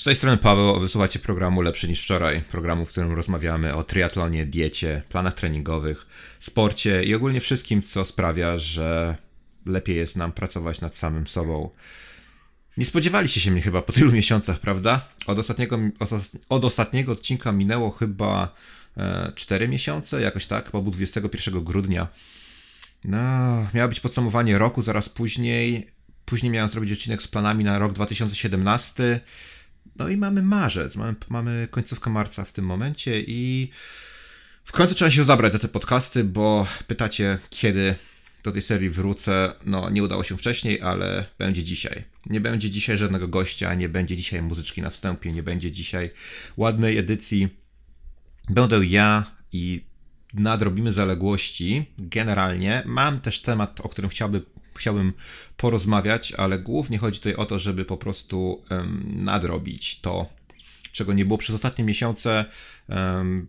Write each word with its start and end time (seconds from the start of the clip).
Z 0.00 0.04
tej 0.04 0.16
strony 0.16 0.36
Paweł, 0.36 0.80
wysłuchacie 0.80 1.18
programu 1.18 1.60
Lepszy 1.62 1.88
niż 1.88 2.02
wczoraj, 2.02 2.42
programu, 2.42 2.84
w 2.84 2.88
którym 2.88 3.12
rozmawiamy 3.12 3.74
o 3.74 3.82
triatlonie, 3.82 4.46
diecie, 4.46 5.02
planach 5.08 5.34
treningowych, 5.34 6.06
sporcie 6.40 7.04
i 7.04 7.14
ogólnie 7.14 7.40
wszystkim, 7.40 7.82
co 7.82 8.04
sprawia, 8.04 8.58
że 8.58 9.16
lepiej 9.66 9.96
jest 9.96 10.16
nam 10.16 10.32
pracować 10.32 10.80
nad 10.80 10.96
samym 10.96 11.26
sobą. 11.26 11.70
Nie 12.76 12.84
spodziewaliście 12.84 13.40
się 13.40 13.50
mnie 13.50 13.62
chyba 13.62 13.82
po 13.82 13.92
tylu 13.92 14.12
miesiącach, 14.20 14.58
prawda? 14.58 15.08
Od 15.26 15.38
ostatniego, 15.38 15.78
od 16.48 16.64
ostatniego 16.64 17.12
odcinka 17.12 17.52
minęło 17.52 17.90
chyba 17.90 18.54
e, 18.96 19.32
4 19.34 19.68
miesiące, 19.68 20.22
jakoś 20.22 20.46
tak, 20.46 20.70
po 20.70 20.80
21 20.80 21.64
grudnia. 21.64 22.08
No, 23.04 23.18
miało 23.74 23.88
być 23.88 24.00
podsumowanie 24.00 24.58
roku, 24.58 24.82
zaraz 24.82 25.08
później. 25.08 25.86
Później 26.24 26.52
miałem 26.52 26.68
zrobić 26.68 26.92
odcinek 26.92 27.22
z 27.22 27.28
planami 27.28 27.64
na 27.64 27.78
rok 27.78 27.92
2017. 27.92 29.20
No 29.96 30.08
i 30.08 30.16
mamy 30.16 30.42
marzec, 30.42 30.96
mamy, 30.96 31.14
mamy 31.28 31.68
końcówkę 31.70 32.10
marca 32.10 32.44
w 32.44 32.52
tym 32.52 32.64
momencie 32.64 33.20
i 33.20 33.70
w 34.64 34.72
końcu 34.72 34.94
trzeba 34.94 35.10
się 35.10 35.24
zabrać 35.24 35.52
za 35.52 35.58
te 35.58 35.68
podcasty, 35.68 36.24
bo 36.24 36.66
pytacie, 36.86 37.38
kiedy 37.50 37.94
do 38.42 38.52
tej 38.52 38.62
serii 38.62 38.90
wrócę. 38.90 39.52
No, 39.66 39.90
nie 39.90 40.02
udało 40.02 40.24
się 40.24 40.36
wcześniej, 40.36 40.80
ale 40.80 41.26
będzie 41.38 41.64
dzisiaj. 41.64 42.04
Nie 42.26 42.40
będzie 42.40 42.70
dzisiaj 42.70 42.98
żadnego 42.98 43.28
gościa, 43.28 43.74
nie 43.74 43.88
będzie 43.88 44.16
dzisiaj 44.16 44.42
muzyczki 44.42 44.82
na 44.82 44.90
wstępie, 44.90 45.32
nie 45.32 45.42
będzie 45.42 45.70
dzisiaj 45.70 46.10
ładnej 46.56 46.98
edycji. 46.98 47.48
Będę 48.48 48.86
ja 48.86 49.24
i 49.52 49.84
nadrobimy 50.34 50.92
zaległości. 50.92 51.84
Generalnie 51.98 52.82
mam 52.86 53.20
też 53.20 53.42
temat, 53.42 53.80
o 53.80 53.88
którym 53.88 54.10
chciałby, 54.10 54.42
chciałbym 54.80 55.12
porozmawiać, 55.56 56.32
ale 56.32 56.58
głównie 56.58 56.98
chodzi 56.98 57.18
tutaj 57.18 57.34
o 57.34 57.46
to, 57.46 57.58
żeby 57.58 57.84
po 57.84 57.96
prostu 57.96 58.64
nadrobić 59.04 60.00
to, 60.00 60.26
czego 60.92 61.12
nie 61.12 61.24
było 61.24 61.38
przez 61.38 61.54
ostatnie 61.54 61.84
miesiące, 61.84 62.44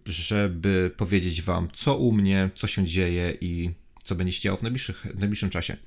żeby 0.06 0.92
powiedzieć 0.98 1.42
Wam, 1.42 1.68
co 1.74 1.98
u 1.98 2.12
mnie, 2.12 2.50
co 2.56 2.68
się 2.68 2.86
dzieje 2.86 3.38
i 3.42 3.72
co 4.04 4.16
będzie 4.16 4.34
się 4.34 4.42
działo 4.42 4.58
w, 4.58 4.62
najbliższych, 4.62 5.08
w 5.16 5.20
najbliższym 5.20 5.50
czasie. 5.50 5.78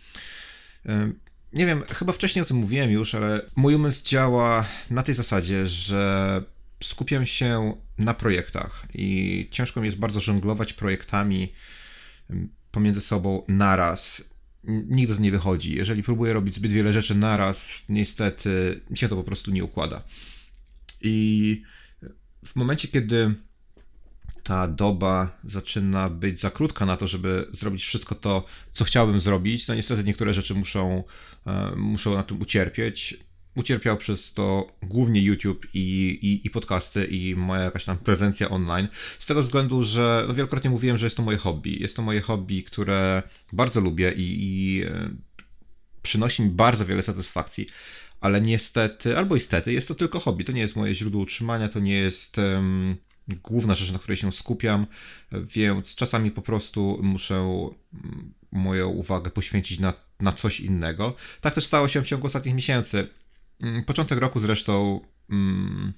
Nie 1.52 1.66
wiem, 1.66 1.82
chyba 1.90 2.12
wcześniej 2.12 2.42
o 2.42 2.46
tym 2.46 2.56
mówiłem 2.56 2.90
już, 2.90 3.14
ale 3.14 3.40
mój 3.56 3.74
umysł 3.74 4.04
działa 4.04 4.66
na 4.90 5.02
tej 5.02 5.14
zasadzie, 5.14 5.66
że 5.66 6.42
skupiam 6.82 7.26
się 7.26 7.76
na 7.98 8.14
projektach 8.14 8.86
i 8.94 9.48
ciężko 9.50 9.80
mi 9.80 9.86
jest 9.86 9.98
bardzo 9.98 10.20
żonglować 10.20 10.72
projektami 10.72 11.52
pomiędzy 12.72 13.00
sobą 13.00 13.42
naraz. 13.48 14.24
Nigdy 14.66 15.14
to 15.14 15.20
nie 15.20 15.30
wychodzi. 15.30 15.74
Jeżeli 15.74 16.02
próbuję 16.02 16.32
robić 16.32 16.54
zbyt 16.54 16.72
wiele 16.72 16.92
rzeczy 16.92 17.14
naraz, 17.14 17.84
niestety 17.88 18.80
się 18.94 19.08
to 19.08 19.16
po 19.16 19.24
prostu 19.24 19.50
nie 19.50 19.64
układa. 19.64 20.02
I 21.00 21.62
w 22.46 22.56
momencie, 22.56 22.88
kiedy 22.88 23.34
ta 24.42 24.68
doba 24.68 25.38
zaczyna 25.44 26.10
być 26.10 26.40
za 26.40 26.50
krótka 26.50 26.86
na 26.86 26.96
to, 26.96 27.08
żeby 27.08 27.46
zrobić 27.52 27.84
wszystko 27.84 28.14
to, 28.14 28.46
co 28.72 28.84
chciałbym 28.84 29.20
zrobić, 29.20 29.66
to 29.66 29.74
niestety 29.74 30.04
niektóre 30.04 30.34
rzeczy 30.34 30.54
muszą, 30.54 31.04
muszą 31.76 32.14
na 32.14 32.22
tym 32.22 32.40
ucierpieć 32.40 33.16
ucierpiał 33.56 33.96
przez 33.96 34.32
to 34.32 34.66
głównie 34.82 35.22
YouTube 35.22 35.66
i, 35.74 36.18
i, 36.22 36.46
i, 36.46 36.50
podcasty 36.50 37.04
i 37.04 37.36
moja 37.36 37.62
jakaś 37.62 37.84
tam 37.84 37.98
prezencja 37.98 38.48
online. 38.48 38.88
Z 39.18 39.26
tego 39.26 39.42
względu, 39.42 39.84
że 39.84 40.24
no 40.28 40.34
wielokrotnie 40.34 40.70
mówiłem, 40.70 40.98
że 40.98 41.06
jest 41.06 41.16
to 41.16 41.22
moje 41.22 41.38
hobby. 41.38 41.80
Jest 41.80 41.96
to 41.96 42.02
moje 42.02 42.20
hobby, 42.20 42.62
które 42.62 43.22
bardzo 43.52 43.80
lubię 43.80 44.12
i, 44.12 44.36
i 44.40 44.82
e, 44.82 45.10
przynosi 46.02 46.42
mi 46.42 46.50
bardzo 46.50 46.86
wiele 46.86 47.02
satysfakcji. 47.02 47.66
Ale 48.20 48.40
niestety, 48.40 49.18
albo 49.18 49.36
istety, 49.36 49.72
jest 49.72 49.88
to 49.88 49.94
tylko 49.94 50.20
hobby. 50.20 50.44
To 50.44 50.52
nie 50.52 50.60
jest 50.60 50.76
moje 50.76 50.94
źródło 50.94 51.22
utrzymania, 51.22 51.68
to 51.68 51.80
nie 51.80 51.94
jest 51.94 52.38
um, 52.38 52.96
główna 53.28 53.74
rzecz, 53.74 53.92
na 53.92 53.98
której 53.98 54.16
się 54.16 54.32
skupiam, 54.32 54.86
więc 55.32 55.94
czasami 55.94 56.30
po 56.30 56.42
prostu 56.42 57.00
muszę 57.02 57.68
moją 58.52 58.88
uwagę 58.88 59.30
poświęcić 59.30 59.78
na, 59.78 59.92
na 60.20 60.32
coś 60.32 60.60
innego. 60.60 61.16
Tak 61.40 61.54
też 61.54 61.64
stało 61.64 61.88
się 61.88 62.02
w 62.02 62.06
ciągu 62.06 62.26
ostatnich 62.26 62.54
miesięcy. 62.54 63.08
Mm, 63.60 63.84
początek 63.84 64.18
roku 64.18 64.40
zresztą 64.40 65.00
mm, 65.30 65.92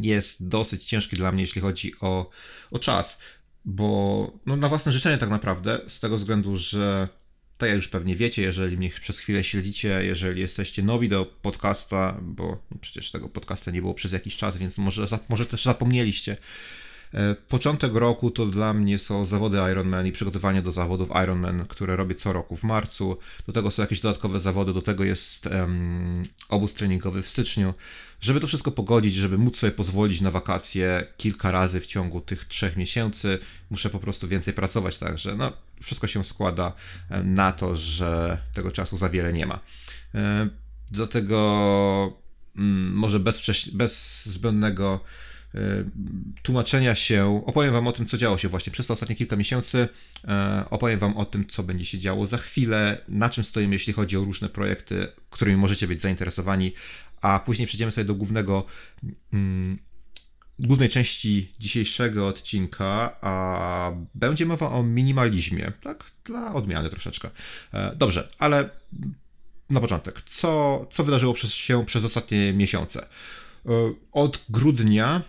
jest 0.00 0.48
dosyć 0.48 0.84
ciężki 0.84 1.16
dla 1.16 1.32
mnie, 1.32 1.42
jeśli 1.42 1.60
chodzi 1.60 1.92
o, 2.00 2.30
o 2.70 2.78
czas, 2.78 3.20
bo 3.64 4.32
no, 4.46 4.56
na 4.56 4.68
własne 4.68 4.92
życzenie 4.92 5.18
tak 5.18 5.30
naprawdę, 5.30 5.80
z 5.88 6.00
tego 6.00 6.16
względu, 6.16 6.56
że 6.56 7.08
to 7.58 7.66
ja 7.66 7.74
już 7.74 7.88
pewnie 7.88 8.16
wiecie, 8.16 8.42
jeżeli 8.42 8.76
mnie 8.76 8.90
przez 9.00 9.18
chwilę 9.18 9.44
śledzicie, 9.44 10.04
jeżeli 10.04 10.40
jesteście 10.40 10.82
nowi 10.82 11.08
do 11.08 11.26
podcasta, 11.42 12.18
bo 12.22 12.58
przecież 12.80 13.10
tego 13.10 13.28
podcasta 13.28 13.70
nie 13.70 13.80
było 13.80 13.94
przez 13.94 14.12
jakiś 14.12 14.36
czas, 14.36 14.58
więc 14.58 14.78
może, 14.78 15.06
może 15.28 15.46
też 15.46 15.62
zapomnieliście. 15.62 16.36
E, 17.14 17.34
początek 17.34 17.92
roku 17.94 18.30
to 18.30 18.46
dla 18.46 18.72
mnie 18.72 18.98
są 18.98 19.24
zawody 19.24 19.58
Ironman 19.72 20.06
i 20.06 20.12
przygotowanie 20.12 20.62
do 20.62 20.72
zawodów 20.72 21.08
Ironman, 21.24 21.66
które 21.66 21.96
robię 21.96 22.14
co 22.14 22.32
roku 22.32 22.56
w 22.56 22.62
marcu. 22.62 23.16
Do 23.46 23.52
tego 23.52 23.70
są 23.70 23.82
jakieś 23.82 24.00
dodatkowe 24.00 24.40
zawody, 24.40 24.72
do 24.72 24.82
tego 24.82 25.04
jest 25.04 25.46
um, 25.46 26.28
obóz 26.48 26.74
treningowy 26.74 27.22
w 27.22 27.28
styczniu. 27.28 27.74
Żeby 28.20 28.40
to 28.40 28.46
wszystko 28.46 28.70
pogodzić, 28.70 29.14
żeby 29.14 29.38
móc 29.38 29.58
sobie 29.58 29.72
pozwolić 29.72 30.20
na 30.20 30.30
wakacje 30.30 31.06
kilka 31.16 31.50
razy 31.50 31.80
w 31.80 31.86
ciągu 31.86 32.20
tych 32.20 32.44
trzech 32.44 32.76
miesięcy, 32.76 33.38
muszę 33.70 33.90
po 33.90 33.98
prostu 33.98 34.28
więcej 34.28 34.54
pracować, 34.54 34.98
także 34.98 35.36
no, 35.36 35.52
wszystko 35.82 36.06
się 36.06 36.24
składa 36.24 36.72
na 37.24 37.52
to, 37.52 37.76
że 37.76 38.38
tego 38.54 38.72
czasu 38.72 38.96
za 38.96 39.08
wiele 39.08 39.32
nie 39.32 39.46
ma. 39.46 39.60
E, 40.14 40.48
do 40.90 41.06
tego 41.06 42.12
mm, 42.56 42.92
może 42.94 43.20
bez, 43.20 43.68
bez 43.72 44.24
zbędnego 44.26 45.00
E, 45.00 45.29
tłumaczenia 46.42 46.94
się. 46.94 47.42
Opowiem 47.46 47.72
Wam 47.72 47.86
o 47.86 47.92
tym, 47.92 48.06
co 48.06 48.18
działo 48.18 48.38
się 48.38 48.48
właśnie 48.48 48.72
przez 48.72 48.86
te 48.86 48.92
ostatnie 48.92 49.16
kilka 49.16 49.36
miesięcy. 49.36 49.88
E, 50.28 50.64
opowiem 50.70 50.98
Wam 50.98 51.16
o 51.16 51.24
tym, 51.24 51.46
co 51.46 51.62
będzie 51.62 51.84
się 51.84 51.98
działo 51.98 52.26
za 52.26 52.38
chwilę, 52.38 52.98
na 53.08 53.28
czym 53.28 53.44
stoimy, 53.44 53.74
jeśli 53.74 53.92
chodzi 53.92 54.16
o 54.16 54.24
różne 54.24 54.48
projekty, 54.48 55.08
którymi 55.30 55.56
możecie 55.56 55.88
być 55.88 56.02
zainteresowani, 56.02 56.72
a 57.20 57.38
później 57.38 57.66
przejdziemy 57.66 57.92
sobie 57.92 58.04
do 58.04 58.14
głównego. 58.14 58.66
Mm, 59.32 59.78
głównej 60.58 60.88
części 60.88 61.52
dzisiejszego 61.60 62.28
odcinka, 62.28 63.16
a 63.20 63.92
będzie 64.14 64.46
mowa 64.46 64.70
o 64.70 64.82
minimalizmie, 64.82 65.72
tak? 65.82 66.04
Dla 66.24 66.54
odmiany 66.54 66.90
troszeczkę. 66.90 67.30
E, 67.74 67.96
dobrze, 67.96 68.28
ale 68.38 68.70
na 69.70 69.80
początek, 69.80 70.22
co, 70.22 70.86
co 70.92 71.04
wydarzyło 71.04 71.34
przez, 71.34 71.54
się 71.54 71.86
przez 71.86 72.04
ostatnie 72.04 72.52
miesiące? 72.52 73.06
Od 74.12 74.40
grudnia 74.48 75.22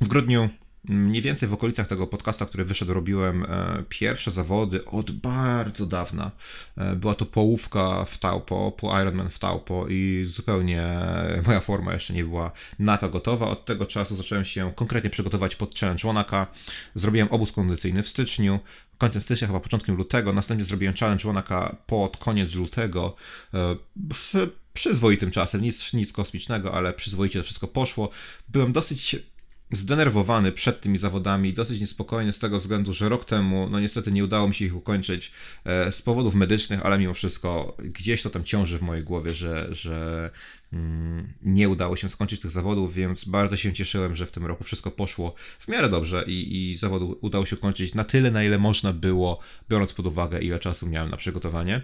w 0.00 0.08
grudniu, 0.08 0.48
mniej 0.84 1.22
więcej 1.22 1.48
w 1.48 1.52
okolicach 1.52 1.86
tego 1.86 2.06
podcasta, 2.06 2.46
który 2.46 2.64
wyszedł, 2.64 2.92
robiłem 2.92 3.44
e, 3.44 3.82
pierwsze 3.88 4.30
zawody 4.30 4.84
od 4.84 5.10
bardzo 5.10 5.86
dawna. 5.86 6.30
E, 6.76 6.96
była 6.96 7.14
to 7.14 7.26
połówka 7.26 8.04
w 8.04 8.18
Taupo, 8.18 8.72
po 8.72 9.00
Ironman 9.00 9.30
w 9.30 9.38
Taupo 9.38 9.88
i 9.88 10.26
zupełnie 10.30 10.98
moja 11.46 11.60
forma 11.60 11.94
jeszcze 11.94 12.14
nie 12.14 12.24
była 12.24 12.52
na 12.78 12.98
to 12.98 13.08
gotowa. 13.08 13.48
Od 13.48 13.64
tego 13.64 13.86
czasu 13.86 14.16
zacząłem 14.16 14.44
się 14.44 14.72
konkretnie 14.74 15.10
przygotować 15.10 15.56
pod 15.56 15.74
Challenge 15.74 16.02
Wanaka. 16.04 16.46
Zrobiłem 16.94 17.28
obóz 17.30 17.52
kondycyjny 17.52 18.02
w 18.02 18.08
styczniu, 18.08 18.58
końcem 18.98 19.22
stycznia, 19.22 19.46
chyba 19.46 19.60
początkiem 19.60 19.96
lutego. 19.96 20.32
Następnie 20.32 20.64
zrobiłem 20.64 20.94
Challenge 20.94 21.24
Wanaka 21.24 21.76
pod 21.86 22.16
koniec 22.16 22.54
lutego 22.54 23.16
e, 23.54 23.76
z 24.14 24.50
przyzwoitym 24.72 25.30
czasem, 25.30 25.62
nic, 25.62 25.92
nic 25.92 26.12
kosmicznego, 26.12 26.74
ale 26.74 26.92
przyzwoicie 26.92 27.38
to 27.38 27.44
wszystko 27.44 27.68
poszło. 27.68 28.10
Byłem 28.48 28.72
dosyć 28.72 29.16
zdenerwowany 29.70 30.52
przed 30.52 30.80
tymi 30.80 30.98
zawodami, 30.98 31.52
dosyć 31.52 31.80
niespokojny 31.80 32.32
z 32.32 32.38
tego 32.38 32.58
względu, 32.58 32.94
że 32.94 33.08
rok 33.08 33.24
temu, 33.24 33.68
no 33.70 33.80
niestety 33.80 34.12
nie 34.12 34.24
udało 34.24 34.48
mi 34.48 34.54
się 34.54 34.64
ich 34.64 34.76
ukończyć 34.76 35.32
e, 35.64 35.92
z 35.92 36.02
powodów 36.02 36.34
medycznych, 36.34 36.86
ale 36.86 36.98
mimo 36.98 37.14
wszystko 37.14 37.76
gdzieś 37.78 38.22
to 38.22 38.30
tam 38.30 38.44
ciąży 38.44 38.78
w 38.78 38.82
mojej 38.82 39.04
głowie, 39.04 39.34
że, 39.34 39.68
że 39.72 40.30
mm, 40.72 41.28
nie 41.42 41.68
udało 41.68 41.96
się 41.96 42.08
skończyć 42.08 42.40
tych 42.40 42.50
zawodów, 42.50 42.94
więc 42.94 43.24
bardzo 43.24 43.56
się 43.56 43.72
cieszyłem, 43.72 44.16
że 44.16 44.26
w 44.26 44.30
tym 44.30 44.46
roku 44.46 44.64
wszystko 44.64 44.90
poszło 44.90 45.34
w 45.58 45.68
miarę 45.68 45.88
dobrze 45.88 46.24
i, 46.26 46.70
i 46.72 46.76
zawód 46.76 47.18
udało 47.20 47.46
się 47.46 47.56
kończyć 47.56 47.94
na 47.94 48.04
tyle, 48.04 48.30
na 48.30 48.44
ile 48.44 48.58
można 48.58 48.92
było, 48.92 49.40
biorąc 49.70 49.92
pod 49.92 50.06
uwagę, 50.06 50.40
ile 50.40 50.58
czasu 50.58 50.86
miałem 50.86 51.10
na 51.10 51.16
przygotowanie. 51.16 51.80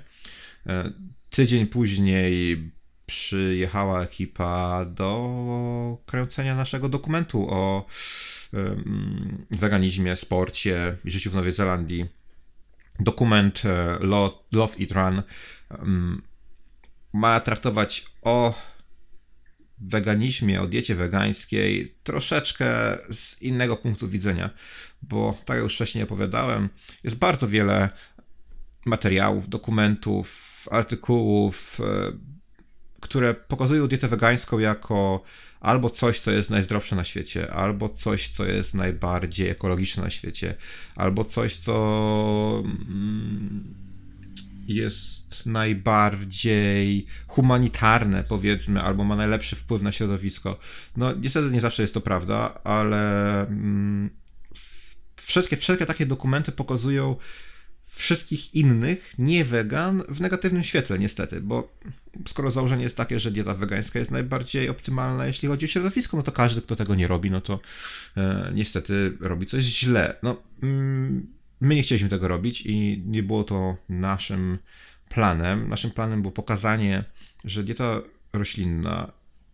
E, 0.66 0.90
tydzień 1.30 1.66
później 1.66 2.62
przyjechała 3.06 4.02
ekipa 4.02 4.84
do 4.84 5.98
kręcenia 6.06 6.54
naszego 6.54 6.88
dokumentu 6.88 7.46
o 7.50 7.86
weganizmie, 9.50 10.16
sporcie 10.16 10.96
i 11.04 11.10
życiu 11.10 11.30
w 11.30 11.34
Nowej 11.34 11.52
Zelandii. 11.52 12.06
Dokument 13.00 13.62
e, 13.64 13.98
Love 14.52 14.74
Eat 14.80 14.92
Run 14.92 15.22
ma 17.12 17.40
traktować 17.40 18.06
o 18.22 18.54
weganizmie, 19.78 20.62
o 20.62 20.66
diecie 20.66 20.94
wegańskiej 20.94 21.92
troszeczkę 22.02 22.98
z 23.10 23.42
innego 23.42 23.76
punktu 23.76 24.08
widzenia, 24.08 24.50
bo 25.02 25.38
tak 25.44 25.56
jak 25.56 25.64
już 25.64 25.74
wcześniej 25.74 26.04
opowiadałem, 26.04 26.68
jest 27.04 27.16
bardzo 27.16 27.48
wiele 27.48 27.88
materiałów, 28.86 29.48
dokumentów, 29.48 30.68
artykułów, 30.70 31.80
e, 31.80 32.33
które 33.04 33.34
pokazują 33.34 33.88
dietę 33.88 34.08
wegańską 34.08 34.58
jako 34.58 35.22
albo 35.60 35.90
coś, 35.90 36.20
co 36.20 36.30
jest 36.30 36.50
najzdrowsze 36.50 36.96
na 36.96 37.04
świecie, 37.04 37.52
albo 37.52 37.88
coś, 37.88 38.28
co 38.28 38.44
jest 38.44 38.74
najbardziej 38.74 39.48
ekologiczne 39.48 40.02
na 40.02 40.10
świecie, 40.10 40.54
albo 40.96 41.24
coś, 41.24 41.56
co 41.56 42.62
mm, 42.64 43.64
jest 44.66 45.46
najbardziej 45.46 47.06
humanitarne, 47.26 48.24
powiedzmy, 48.28 48.80
albo 48.80 49.04
ma 49.04 49.16
najlepszy 49.16 49.56
wpływ 49.56 49.82
na 49.82 49.92
środowisko. 49.92 50.58
No, 50.96 51.12
niestety 51.12 51.50
nie 51.50 51.60
zawsze 51.60 51.82
jest 51.82 51.94
to 51.94 52.00
prawda, 52.00 52.60
ale 52.64 53.40
mm, 53.46 54.10
wszystkie, 55.16 55.56
wszystkie 55.56 55.86
takie 55.86 56.06
dokumenty 56.06 56.52
pokazują 56.52 57.16
wszystkich 57.88 58.54
innych, 58.54 59.14
nie 59.18 59.44
wegan, 59.44 60.02
w 60.08 60.20
negatywnym 60.20 60.64
świetle, 60.64 60.98
niestety, 60.98 61.40
bo 61.40 61.68
skoro 62.28 62.50
założenie 62.50 62.82
jest 62.82 62.96
takie, 62.96 63.20
że 63.20 63.30
dieta 63.30 63.54
wegańska 63.54 63.98
jest 63.98 64.10
najbardziej 64.10 64.68
optymalna, 64.68 65.26
jeśli 65.26 65.48
chodzi 65.48 65.66
o 65.66 65.68
środowisko, 65.68 66.16
no 66.16 66.22
to 66.22 66.32
każdy, 66.32 66.62
kto 66.62 66.76
tego 66.76 66.94
nie 66.94 67.06
robi, 67.06 67.30
no 67.30 67.40
to 67.40 67.60
e, 68.16 68.52
niestety 68.54 69.16
robi 69.20 69.46
coś 69.46 69.62
źle. 69.62 70.16
No, 70.22 70.36
mm, 70.62 71.26
my 71.60 71.74
nie 71.74 71.82
chcieliśmy 71.82 72.08
tego 72.08 72.28
robić 72.28 72.62
i 72.66 73.02
nie 73.06 73.22
było 73.22 73.44
to 73.44 73.76
naszym 73.88 74.58
planem. 75.08 75.68
Naszym 75.68 75.90
planem 75.90 76.22
było 76.22 76.32
pokazanie, 76.32 77.04
że 77.44 77.64
dieta 77.64 78.00
roślinna, 78.32 79.12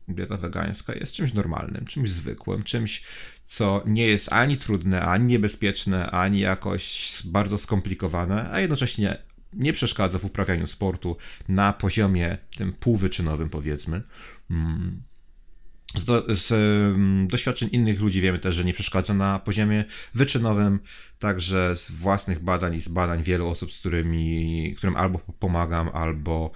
dieta 0.08 0.36
wegańska 0.36 0.94
jest 0.94 1.12
czymś 1.12 1.32
normalnym, 1.32 1.84
czymś 1.84 2.10
zwykłym, 2.10 2.62
czymś, 2.62 3.02
co 3.46 3.82
nie 3.86 4.06
jest 4.06 4.32
ani 4.32 4.56
trudne, 4.56 5.02
ani 5.02 5.26
niebezpieczne, 5.26 6.10
ani 6.10 6.40
jakoś 6.40 7.08
bardzo 7.24 7.58
skomplikowane, 7.58 8.50
a 8.52 8.60
jednocześnie 8.60 9.16
nie 9.52 9.72
przeszkadza 9.72 10.18
w 10.18 10.24
uprawianiu 10.24 10.66
sportu 10.66 11.16
na 11.48 11.72
poziomie 11.72 12.38
tym 12.56 12.72
półwyczynowym, 12.72 13.50
powiedzmy. 13.50 14.02
Mm. 14.50 15.02
Z, 15.96 16.04
do, 16.04 16.34
z 16.34 16.50
um, 16.50 17.28
doświadczeń 17.30 17.68
innych 17.72 18.00
ludzi 18.00 18.20
wiemy 18.20 18.38
też, 18.38 18.54
że 18.54 18.64
nie 18.64 18.74
przeszkadza 18.74 19.14
na 19.14 19.38
poziomie 19.38 19.84
wyczynowym, 20.14 20.78
także 21.18 21.76
z 21.76 21.90
własnych 21.90 22.42
badań 22.42 22.74
i 22.74 22.80
z 22.80 22.88
badań 22.88 23.22
wielu 23.22 23.48
osób, 23.48 23.72
z 23.72 23.78
którymi, 23.78 24.74
którym 24.76 24.96
albo 24.96 25.18
pomagam, 25.18 25.88
albo 25.92 26.50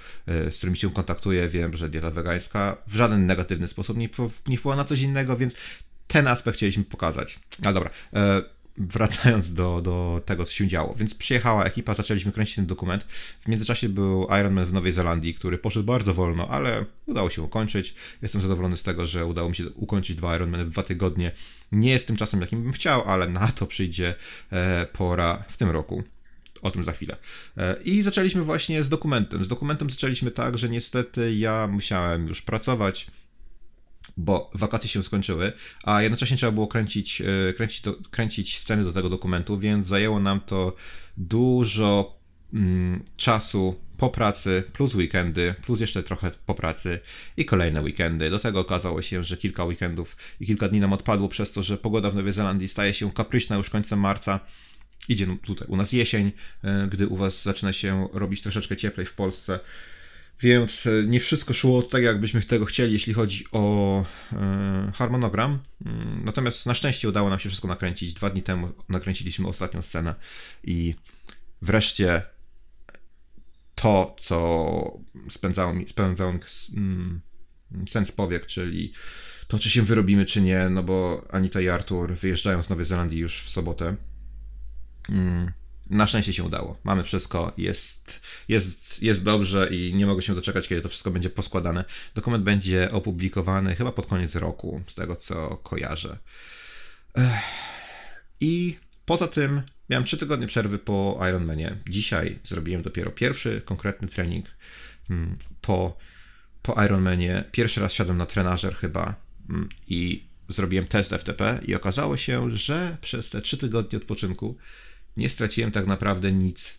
y, 0.49 0.53
z 0.53 0.57
którymi 0.57 0.77
się 0.77 0.91
kontaktuję, 0.91 1.49
wiem, 1.49 1.77
że 1.77 1.89
dieta 1.89 2.11
wegańska 2.11 2.77
w 2.87 2.97
żaden 2.97 3.27
negatywny 3.27 3.69
sposób 3.69 3.97
nie, 3.97 4.09
nie 4.47 4.59
wpływa 4.59 4.77
na 4.77 4.85
coś 4.85 5.01
innego, 5.01 5.37
więc 5.37 5.55
ten 6.09 6.27
aspekt 6.27 6.57
chcieliśmy 6.57 6.85
pokazać. 6.85 7.39
Ale 7.63 7.75
dobra, 7.75 7.91
e, 8.13 8.43
wracając 8.79 9.53
do, 9.53 9.81
do 9.83 10.23
tego, 10.27 10.45
co 10.45 10.53
się 10.53 10.67
działo. 10.67 10.95
Więc 10.95 11.15
przyjechała 11.15 11.65
ekipa, 11.65 11.95
zaczęliśmy 11.95 12.33
kręcić 12.33 12.57
ten 12.57 12.67
dokument. 12.67 13.05
W 13.41 13.49
międzyczasie 13.49 13.89
był 13.89 14.27
Ironman 14.41 14.67
w 14.67 14.73
Nowej 14.73 14.93
Zelandii, 14.93 15.35
który 15.35 15.59
poszedł 15.59 15.87
bardzo 15.87 16.15
wolno, 16.15 16.49
ale 16.49 16.85
udało 17.07 17.31
się 17.31 17.43
ukończyć. 17.43 17.95
Jestem 18.23 18.41
zadowolony 18.41 18.77
z 18.77 18.83
tego, 18.83 19.07
że 19.07 19.27
udało 19.27 19.49
mi 19.49 19.57
się 19.57 19.71
ukończyć 19.71 20.17
dwa 20.17 20.37
Ironmany 20.37 20.65
w 20.65 20.71
dwa 20.71 20.83
tygodnie. 20.83 21.33
Nie 21.73 21.91
jest 21.91 22.07
tym 22.07 22.17
czasem, 22.17 22.41
jakim 22.41 22.63
bym 22.63 22.73
chciał, 22.73 23.03
ale 23.11 23.29
na 23.29 23.49
to 23.49 23.67
przyjdzie 23.67 24.15
e, 24.53 24.87
pora 24.93 25.45
w 25.49 25.57
tym 25.57 25.71
roku. 25.71 26.05
O 26.63 26.71
tym 26.71 26.85
za 26.85 26.93
chwilę. 26.93 27.17
E, 27.57 27.77
I 27.85 28.03
zaczęliśmy 28.03 28.43
właśnie 28.43 28.85
z 28.85 28.89
dokumentem. 28.89 29.45
Z 29.45 29.49
dokumentem 29.49 29.91
zaczęliśmy 29.91 30.31
tak, 30.31 30.59
że 30.59 30.69
niestety 30.69 31.35
ja 31.35 31.67
musiałem 31.67 32.29
już 32.29 32.43
pracować 32.43 33.07
bo 34.17 34.51
wakacje 34.55 34.89
się 34.89 35.03
skończyły, 35.03 35.53
a 35.85 36.03
jednocześnie 36.03 36.37
trzeba 36.37 36.53
było 36.53 36.67
kręcić, 36.67 37.21
e, 37.21 37.53
kręcić, 37.53 37.83
kręcić 38.11 38.59
sceny 38.59 38.85
do 38.85 38.93
tego 38.93 39.09
dokumentu, 39.09 39.59
więc 39.59 39.89
zajęło 39.89 40.21
nam 40.21 40.41
to 40.41 40.77
dużo 41.17 42.17
mm, 42.55 43.03
czasu 43.17 43.77
po 43.99 44.11
pracy, 44.11 44.63
plus 44.73 44.95
weekendy, 44.95 45.55
plus 45.63 45.81
jeszcze 45.81 46.03
trochę 46.03 46.31
po 46.47 46.55
pracy 46.55 47.01
i 47.37 47.45
kolejne 47.45 47.83
weekendy. 47.83 48.31
Do 48.31 48.39
tego 48.39 48.61
okazało 48.61 49.03
się, 49.03 49.25
że 49.25 49.37
kilka 49.37 49.65
weekendów 49.65 50.17
i 50.41 50.47
kilka 50.47 50.69
dni 50.69 50.81
nam 50.81 50.93
odpadło 50.93 51.29
przez 51.29 51.53
to, 51.53 51.63
że 51.63 51.79
pogoda 51.79 52.11
w 52.11 52.15
Nowej 52.15 52.33
Zelandii 52.33 52.69
staje 52.69 52.95
się 52.95 53.13
kapryśna 53.13 53.57
już 53.57 53.71
końcem 53.71 54.01
marca. 54.01 54.41
Idzie 55.09 55.27
tutaj 55.45 55.69
u 55.69 55.77
nas 55.77 55.93
jesień, 55.93 56.33
e, 56.65 56.89
gdy 56.93 57.09
u 57.09 57.17
was 57.17 57.43
zaczyna 57.43 57.73
się 57.73 58.09
robić 58.13 58.43
troszeczkę 58.43 58.77
cieplej 58.77 59.07
w 59.07 59.15
Polsce. 59.15 59.61
Więc 60.41 60.87
e, 60.87 60.91
nie 61.07 61.21
wszystko 61.21 61.55
szło 61.55 61.83
tak, 61.83 62.03
jakbyśmy 62.03 62.43
tego 62.43 62.65
chcieli, 62.65 62.93
jeśli 62.93 63.15
chodzi 63.15 63.45
o 63.53 64.05
e, 64.33 64.93
harmonogram. 64.95 65.59
Mm, 65.87 66.25
natomiast 66.25 66.67
na 66.67 66.75
szczęście 66.75 67.09
udało 67.09 67.31
nam 67.31 67.39
się 67.39 67.49
wszystko 67.49 67.69
nakręcić. 67.69 68.15
Dwa 68.15 68.31
dni 68.31 68.43
temu 68.43 68.73
nakręciliśmy 68.89 69.49
ostatnią 69.49 69.83
scenę 69.83 70.15
i 70.65 70.95
wreszcie 71.63 72.23
to, 73.75 74.17
co 74.21 74.99
spędzało 75.29 75.75
mi, 75.75 75.89
spędzało 75.89 76.33
mi 76.33 76.41
mm, 76.77 77.21
sens 77.89 78.13
powiek, 78.13 78.47
czyli 78.47 78.93
to, 79.49 79.59
czy 79.59 79.71
się 79.71 79.83
wyrobimy, 79.83 80.27
czy 80.27 80.41
nie, 80.43 80.69
no 80.69 80.83
bo 80.83 81.27
Anita 81.31 81.61
i 81.61 81.69
Artur 81.69 82.15
wyjeżdżają 82.15 82.63
z 82.63 82.69
Nowej 82.69 82.87
Zelandii 82.87 83.19
już 83.19 83.41
w 83.41 83.51
sobotę. 83.51 83.97
Mm, 85.09 85.53
na 85.91 86.07
szczęście 86.07 86.33
się 86.33 86.45
udało. 86.45 86.79
Mamy 86.85 87.05
wszystko, 87.05 87.53
jest, 87.59 88.21
jest, 88.49 89.03
jest 89.03 89.25
dobrze 89.25 89.69
i 89.71 89.95
nie 89.95 90.07
mogę 90.07 90.23
się 90.23 90.35
doczekać, 90.35 90.69
kiedy 90.69 90.83
to 90.83 90.89
wszystko 90.89 91.11
będzie 91.11 91.31
poskładane. 91.31 91.85
Dokument 92.15 92.45
będzie 92.45 92.91
opublikowany 92.93 93.75
chyba 93.75 93.93
pod 93.93 94.07
koniec 94.07 94.35
roku, 94.35 94.83
z 94.87 94.95
tego 94.95 95.17
co 95.17 95.57
kojarzę. 95.57 96.19
I 98.41 98.77
poza 99.07 99.29
tym 99.29 99.63
miałem 99.91 100.05
3 100.05 100.19
tygodnie 100.19 100.47
przerwy 100.47 100.79
po 100.79 101.21
Ironmanie. 101.29 101.77
Dzisiaj 101.89 102.39
zrobiłem 102.45 102.83
dopiero 102.83 103.11
pierwszy 103.11 103.63
konkretny 103.65 104.09
trening 104.09 104.47
mm, 105.11 105.37
po, 105.61 105.97
po 106.63 106.85
Ironmanie. 106.85 107.45
Pierwszy 107.53 107.81
raz 107.81 107.93
siadłem 107.93 108.19
na 108.19 108.27
trenażer 108.27 108.77
chyba 108.77 109.15
mm, 109.51 109.69
i 109.89 110.25
zrobiłem 110.49 110.87
test 110.87 111.11
FTP 111.11 111.59
i 111.67 111.75
okazało 111.75 112.17
się, 112.17 112.57
że 112.57 112.97
przez 113.01 113.31
te 113.31 113.43
3 113.43 113.59
tygodnie 113.59 113.99
odpoczynku 113.99 114.57
nie 115.17 115.31
straciłem 115.31 115.73
tak 115.73 115.87
naprawdę 115.87 116.33
nic 116.33 116.79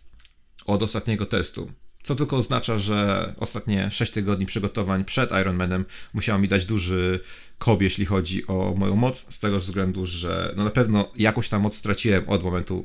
od 0.66 0.82
ostatniego 0.82 1.26
testu. 1.26 1.72
Co 2.02 2.14
tylko 2.14 2.36
oznacza, 2.36 2.78
że 2.78 3.32
ostatnie 3.36 3.90
6 3.90 4.12
tygodni 4.12 4.46
przygotowań 4.46 5.04
przed 5.04 5.30
Ironmanem 5.30 5.84
musiało 6.14 6.38
mi 6.38 6.48
dać 6.48 6.66
duży 6.66 7.20
kob, 7.58 7.82
jeśli 7.82 8.06
chodzi 8.06 8.46
o 8.46 8.74
moją 8.76 8.96
moc, 8.96 9.26
z 9.34 9.38
tego 9.38 9.60
względu, 9.60 10.06
że 10.06 10.54
no 10.56 10.64
na 10.64 10.70
pewno 10.70 11.12
jakąś 11.16 11.48
tam 11.48 11.62
moc 11.62 11.76
straciłem 11.76 12.28
od 12.28 12.42
momentu 12.42 12.84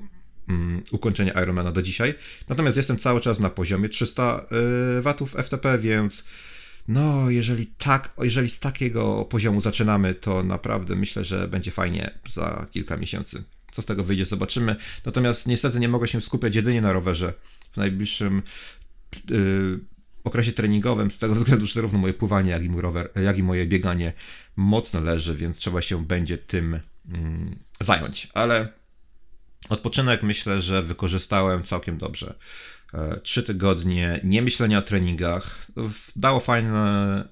um, 0.49 0.83
ukończenia 0.91 1.43
Ironmana 1.43 1.71
do 1.71 1.81
dzisiaj. 1.81 2.13
Natomiast 2.49 2.77
jestem 2.77 2.97
cały 2.97 3.21
czas 3.21 3.39
na 3.39 3.49
poziomie 3.49 3.89
300 3.89 4.45
y, 4.97 5.01
watów 5.01 5.31
FTP, 5.31 5.79
więc 5.79 6.23
no, 6.87 7.29
jeżeli 7.29 7.67
tak, 7.67 8.13
jeżeli 8.21 8.49
z 8.49 8.59
takiego 8.59 9.25
poziomu 9.25 9.61
zaczynamy, 9.61 10.13
to 10.13 10.43
naprawdę 10.43 10.95
myślę, 10.95 11.23
że 11.23 11.47
będzie 11.47 11.71
fajnie 11.71 12.11
za 12.29 12.65
kilka 12.71 12.97
miesięcy. 12.97 13.43
Co 13.71 13.81
z 13.81 13.85
tego 13.85 14.03
wyjdzie, 14.03 14.25
zobaczymy. 14.25 14.75
Natomiast 15.05 15.47
niestety 15.47 15.79
nie 15.79 15.89
mogę 15.89 16.07
się 16.07 16.21
skupiać 16.21 16.55
jedynie 16.55 16.81
na 16.81 16.93
rowerze 16.93 17.33
w 17.71 17.77
najbliższym 17.77 18.43
yy, 19.29 19.79
okresie 20.23 20.51
treningowym, 20.51 21.11
z 21.11 21.17
tego 21.17 21.35
względu, 21.35 21.65
że 21.65 21.73
zarówno 21.73 21.99
moje 21.99 22.13
pływanie, 22.13 22.51
jak 22.51 22.63
i 22.63 22.69
mój 22.69 22.81
rower, 22.81 23.09
jak 23.23 23.37
i 23.37 23.43
moje 23.43 23.65
bieganie 23.65 24.13
mocno 24.55 24.99
leży, 24.99 25.35
więc 25.35 25.57
trzeba 25.57 25.81
się 25.81 26.05
będzie 26.05 26.37
tym 26.37 26.79
yy, 27.05 27.17
zająć. 27.79 28.27
Ale 28.33 28.67
odpoczynek 29.69 30.23
myślę, 30.23 30.61
że 30.61 30.83
wykorzystałem 30.83 31.63
całkiem 31.63 31.97
dobrze. 31.97 32.33
E, 32.93 33.19
trzy 33.23 33.43
tygodnie 33.43 34.19
nie 34.23 34.41
myślenia 34.41 34.77
o 34.77 34.81
treningach 34.81 35.67
dało 36.15 36.39
fajny, 36.39 36.69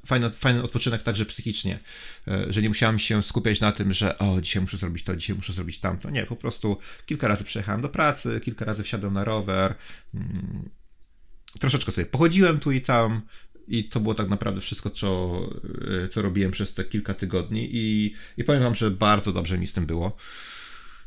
fajny, 0.06 0.30
fajny 0.30 0.64
odpoczynek 0.64 1.04
także 1.04 1.26
psychicznie, 1.26 1.80
e, 2.28 2.54
że 2.54 2.62
nie 2.62 2.70
musiałem 2.70 3.00
się 3.00 3.24
skupiać 3.24 3.62
na 3.62 3.72
tym, 3.72 3.94
że 3.94 4.18
o, 4.18 4.42
dzisiaj 4.42 4.62
muszę 4.62 4.78
zrobić 4.78 5.04
to, 5.04 5.16
dzisiaj 5.16 5.36
muszę 5.36 5.54
zrobić 5.54 5.80
tamto. 5.80 6.10
Nie, 6.10 6.26
po 6.26 6.36
prostu 6.36 6.78
kilka 7.06 7.28
razy 7.28 7.44
przejechałem 7.44 7.82
do 7.82 7.90
pracy, 7.90 8.40
kilka 8.44 8.66
razy 8.66 8.84
wsiadłem 8.84 9.14
na 9.14 9.24
rower, 9.24 9.76
mm, 10.14 10.70
troszeczkę 11.60 11.92
sobie 11.92 12.06
pochodziłem 12.06 12.60
tu 12.60 12.72
i 12.72 12.82
tam 12.82 13.22
i 13.68 13.84
to 13.84 14.00
było 14.00 14.16
tak 14.16 14.30
naprawdę 14.30 14.62
wszystko, 14.62 14.90
co, 14.90 15.40
e, 16.04 16.08
co 16.08 16.22
robiłem 16.22 16.52
przez 16.52 16.74
te 16.74 16.84
kilka 16.84 17.14
tygodni 17.14 17.70
i, 17.74 18.16
i 18.38 18.44
powiem 18.44 18.64
wam, 18.64 18.76
że 18.76 18.92
bardzo 18.92 19.34
dobrze 19.34 19.58
mi 19.58 19.68
z 19.68 19.74
tym 19.74 19.86
było. 19.86 20.18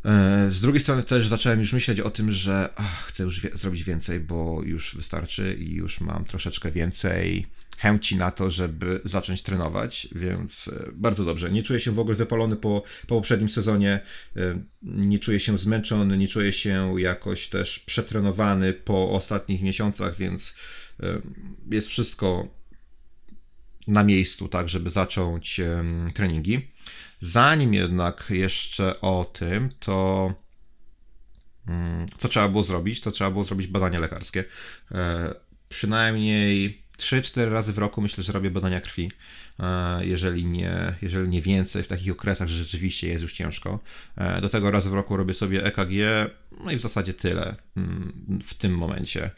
E, 0.05 0.51
z 0.51 0.61
drugiej 0.61 0.81
strony 0.81 1.03
też 1.03 1.29
zacząłem 1.29 1.61
już 1.61 1.73
myśleć 1.73 2.01
o 2.01 2.11
tym, 2.11 2.33
że 2.33 2.69
ach, 2.77 3.07
chcę 3.07 3.23
już 3.23 3.41
zrobić 3.55 3.85
więcej, 3.85 4.21
bo 4.21 4.63
już 4.65 4.97
wystarczy 4.97 5.57
i 5.61 5.75
już 5.75 6.01
mam 6.01 6.25
troszeczkę 6.25 6.71
więcej 6.71 7.47
chęci 7.79 8.17
na 8.17 8.31
to, 8.31 8.51
żeby 8.51 9.01
zacząć 9.05 9.43
trenować, 9.43 10.09
więc 10.15 10.69
e, 10.69 10.91
bardzo 10.93 11.25
dobrze. 11.25 11.51
Nie 11.51 11.63
czuję 11.63 11.81
się 11.81 11.93
w 11.93 11.99
ogóle 11.99 12.17
wypalony 12.17 12.57
po, 12.57 12.85
po 13.07 13.15
poprzednim 13.15 13.49
sezonie, 13.49 14.01
e, 14.37 14.59
nie 14.83 15.19
czuję 15.19 15.41
się 15.41 15.59
zmęczony, 15.59 16.19
nie 16.19 16.29
czuję 16.29 16.53
się 16.53 16.95
jakoś 17.01 17.49
też 17.49 17.79
przetrenowany 17.79 18.73
po 18.73 19.11
ostatnich 19.11 19.63
miesiącach, 19.63 20.17
więc 20.17 20.55
jest 21.71 21.89
wszystko 21.89 22.49
na 23.87 24.05
miejscu, 24.05 24.49
tak, 24.49 24.69
żeby 24.69 24.91
zacząć 24.91 25.61
treningi. 26.15 26.61
Zanim 27.23 27.75
jednak 27.75 28.27
jeszcze 28.31 29.01
o 29.01 29.25
tym, 29.33 29.71
to 29.81 30.35
mm, 31.69 32.07
co 32.19 32.29
trzeba 32.29 32.49
było 32.49 32.63
zrobić, 32.63 33.01
to 33.01 33.11
trzeba 33.11 33.31
było 33.31 33.45
zrobić 33.45 33.67
badania 33.67 33.99
lekarskie. 33.99 34.45
E, 34.93 35.35
przynajmniej 35.69 36.83
3-4 36.99 37.51
razy 37.51 37.73
w 37.73 37.79
roku 37.79 38.03
myślę, 38.03 38.25
że 38.25 38.33
robię 38.33 38.51
badania 38.51 38.81
krwi, 38.81 39.11
e, 39.61 40.07
jeżeli 40.07 40.45
nie, 40.45 40.95
jeżeli 41.03 41.29
nie 41.29 41.43
więcej, 41.43 41.83
w 41.83 41.89
takich 41.89 42.13
okresach, 42.13 42.49
że 42.49 42.65
rzeczywiście 42.65 43.09
jest 43.09 43.23
już 43.23 43.33
ciężko. 43.33 43.81
E, 44.17 44.41
do 44.41 44.49
tego 44.49 44.71
raz 44.71 44.87
w 44.87 44.95
roku 44.95 45.17
robię 45.17 45.35
sobie 45.35 45.65
EKG, 45.65 45.93
no 46.65 46.71
i 46.71 46.77
w 46.77 46.83
zasadzie 46.83 47.15
tyle 47.15 47.55
mm, 47.77 48.41
w 48.47 48.55
tym 48.55 48.73
momencie. 48.73 49.31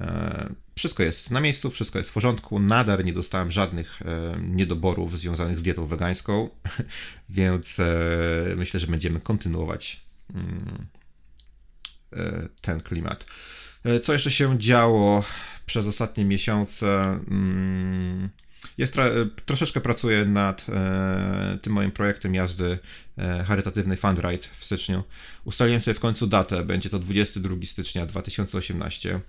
E, 0.00 0.54
wszystko 0.76 1.02
jest 1.02 1.30
na 1.30 1.40
miejscu, 1.40 1.70
wszystko 1.70 1.98
jest 1.98 2.10
w 2.10 2.12
porządku. 2.12 2.60
Nadal 2.60 3.04
nie 3.04 3.12
dostałem 3.12 3.52
żadnych 3.52 4.00
niedoborów 4.40 5.18
związanych 5.18 5.58
z 5.58 5.62
dietą 5.62 5.86
wegańską, 5.86 6.48
więc 7.28 7.76
myślę, 8.56 8.80
że 8.80 8.86
będziemy 8.86 9.20
kontynuować 9.20 10.00
mm, 10.34 10.86
ten 12.60 12.80
klimat. 12.80 13.24
Co 14.02 14.12
jeszcze 14.12 14.30
się 14.30 14.58
działo 14.58 15.24
przez 15.66 15.86
ostatnie 15.86 16.24
miesiące? 16.24 17.20
Mm, 17.30 18.28
jest 18.78 18.96
troszeczkę 19.46 19.80
pracuję 19.80 20.24
nad 20.24 20.66
e, 20.68 21.58
tym 21.62 21.72
moim 21.72 21.90
projektem 21.90 22.34
jazdy 22.34 22.78
e, 23.18 23.44
charytatywnej 23.44 23.96
Fundride 23.96 24.48
w 24.58 24.64
styczniu. 24.64 25.04
Ustaliłem 25.44 25.80
sobie 25.80 25.94
w 25.94 26.00
końcu 26.00 26.26
datę, 26.26 26.64
będzie 26.64 26.90
to 26.90 26.98
22 26.98 27.56
stycznia 27.64 28.06
2018. 28.06 29.20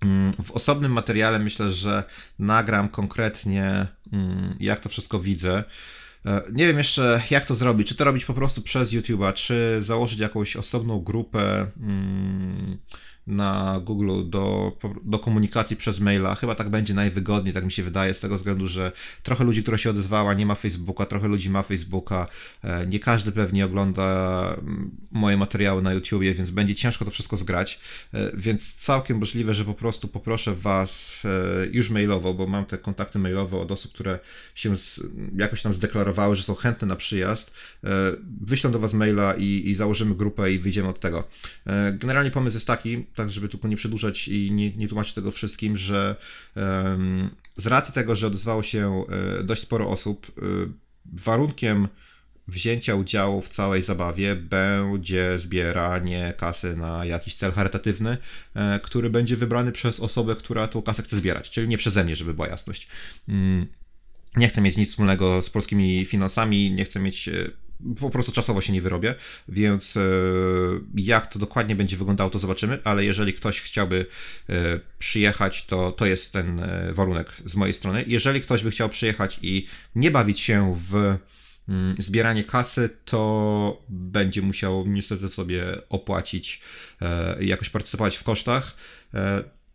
Mm, 0.00 0.32
w 0.44 0.50
osobnym 0.50 0.92
materiale 0.92 1.38
myślę, 1.38 1.70
że 1.70 2.04
nagram 2.38 2.88
konkretnie, 2.88 3.86
mm, 4.12 4.56
jak 4.60 4.80
to 4.80 4.88
wszystko 4.88 5.20
widzę. 5.20 5.64
E, 6.26 6.42
nie 6.52 6.66
wiem 6.66 6.78
jeszcze, 6.78 7.22
jak 7.30 7.44
to 7.44 7.54
zrobić. 7.54 7.88
Czy 7.88 7.94
to 7.94 8.04
robić 8.04 8.24
po 8.24 8.34
prostu 8.34 8.62
przez 8.62 8.92
YouTube'a, 8.92 9.32
czy 9.32 9.82
założyć 9.82 10.18
jakąś 10.18 10.56
osobną 10.56 11.00
grupę. 11.00 11.66
Hmm, 11.80 12.78
na 13.30 13.80
Google 13.84 14.30
do, 14.30 14.72
do 15.02 15.18
komunikacji 15.18 15.76
przez 15.76 16.00
maila. 16.00 16.34
Chyba 16.34 16.54
tak 16.54 16.68
będzie 16.68 16.94
najwygodniej, 16.94 17.54
tak 17.54 17.64
mi 17.64 17.72
się 17.72 17.82
wydaje, 17.82 18.14
z 18.14 18.20
tego 18.20 18.34
względu, 18.34 18.68
że 18.68 18.92
trochę 19.22 19.44
ludzi, 19.44 19.62
która 19.62 19.78
się 19.78 19.90
odezwała, 19.90 20.34
nie 20.34 20.46
ma 20.46 20.54
Facebooka, 20.54 21.06
trochę 21.06 21.28
ludzi 21.28 21.50
ma 21.50 21.62
Facebooka. 21.62 22.26
E, 22.64 22.86
nie 22.86 22.98
każdy 22.98 23.32
pewnie 23.32 23.64
ogląda 23.64 24.42
mm, 24.58 24.90
moje 25.12 25.36
materiały 25.36 25.82
na 25.82 25.92
YouTubie, 25.92 26.34
więc 26.34 26.50
będzie 26.50 26.74
ciężko 26.74 27.04
to 27.04 27.10
wszystko 27.10 27.36
zgrać. 27.36 27.80
E, 28.14 28.30
więc 28.34 28.74
całkiem 28.74 29.18
możliwe, 29.18 29.54
że 29.54 29.64
po 29.64 29.74
prostu 29.74 30.08
poproszę 30.08 30.54
Was 30.54 31.22
e, 31.24 31.66
już 31.66 31.90
mailowo, 31.90 32.34
bo 32.34 32.46
mam 32.46 32.64
te 32.64 32.78
kontakty 32.78 33.18
mailowe 33.18 33.58
od 33.58 33.70
osób, 33.70 33.92
które 33.92 34.18
się 34.54 34.76
z, 34.76 35.00
jakoś 35.36 35.62
tam 35.62 35.74
zdeklarowały, 35.74 36.36
że 36.36 36.42
są 36.42 36.54
chętne 36.54 36.88
na 36.88 36.96
przyjazd. 36.96 37.54
Wyślę 38.40 38.70
do 38.70 38.78
Was 38.78 38.94
maila 38.94 39.34
i, 39.34 39.62
i 39.66 39.74
założymy 39.74 40.14
grupę 40.14 40.52
i 40.52 40.58
wyjdziemy 40.58 40.88
od 40.88 41.00
tego. 41.00 41.24
Generalnie 41.92 42.30
pomysł 42.30 42.56
jest 42.56 42.66
taki, 42.66 43.04
tak 43.22 43.32
żeby 43.32 43.48
tylko 43.48 43.68
nie 43.68 43.76
przedłużać 43.76 44.28
i 44.28 44.50
nie, 44.50 44.76
nie 44.76 44.88
tłumaczyć 44.88 45.14
tego 45.14 45.30
wszystkim, 45.30 45.78
że 45.78 46.16
um, 46.56 47.30
z 47.56 47.66
racji 47.66 47.94
tego, 47.94 48.16
że 48.16 48.26
odezwało 48.26 48.62
się 48.62 49.04
e, 49.40 49.44
dość 49.44 49.62
sporo 49.62 49.90
osób, 49.90 50.32
e, 50.38 50.42
warunkiem 51.12 51.88
wzięcia 52.48 52.94
udziału 52.94 53.42
w 53.42 53.48
całej 53.48 53.82
zabawie 53.82 54.36
będzie 54.36 55.38
zbieranie 55.38 56.34
kasy 56.36 56.76
na 56.76 57.04
jakiś 57.04 57.34
cel 57.34 57.52
charytatywny, 57.52 58.16
e, 58.54 58.80
który 58.82 59.10
będzie 59.10 59.36
wybrany 59.36 59.72
przez 59.72 60.00
osobę, 60.00 60.36
która 60.36 60.68
tą 60.68 60.82
kasę 60.82 61.02
chce 61.02 61.16
zbierać, 61.16 61.50
czyli 61.50 61.68
nie 61.68 61.78
przeze 61.78 62.04
mnie, 62.04 62.16
żeby 62.16 62.34
była 62.34 62.48
jasność. 62.48 62.88
Mm, 63.28 63.66
nie 64.36 64.48
chcę 64.48 64.60
mieć 64.60 64.76
nic 64.76 64.90
wspólnego 64.90 65.42
z 65.42 65.50
polskimi 65.50 66.06
finansami, 66.06 66.70
nie 66.70 66.84
chcę 66.84 67.00
mieć 67.00 67.30
po 68.00 68.10
prostu 68.10 68.32
czasowo 68.32 68.60
się 68.60 68.72
nie 68.72 68.82
wyrobię, 68.82 69.14
więc 69.48 69.96
e, 69.96 70.00
jak 70.94 71.32
to 71.32 71.38
dokładnie 71.38 71.76
będzie 71.76 71.96
wyglądało, 71.96 72.30
to 72.30 72.38
zobaczymy, 72.38 72.78
ale 72.84 73.04
jeżeli 73.04 73.32
ktoś 73.32 73.60
chciałby 73.60 74.06
e, 74.48 74.80
przyjechać, 74.98 75.66
to 75.66 75.92
to 75.92 76.06
jest 76.06 76.32
ten 76.32 76.60
e, 76.60 76.92
warunek 76.92 77.32
z 77.44 77.56
mojej 77.56 77.74
strony. 77.74 78.04
Jeżeli 78.06 78.40
ktoś 78.40 78.62
by 78.62 78.70
chciał 78.70 78.88
przyjechać 78.88 79.38
i 79.42 79.66
nie 79.94 80.10
bawić 80.10 80.40
się 80.40 80.76
w 80.90 81.16
mm, 81.68 81.96
zbieranie 81.98 82.44
kasy, 82.44 82.90
to 83.04 83.82
będzie 83.88 84.42
musiał 84.42 84.86
niestety 84.86 85.28
sobie 85.28 85.64
opłacić, 85.88 86.60
jakoś 87.40 87.68
partycypować 87.68 88.16
w 88.16 88.22
kosztach. 88.22 88.76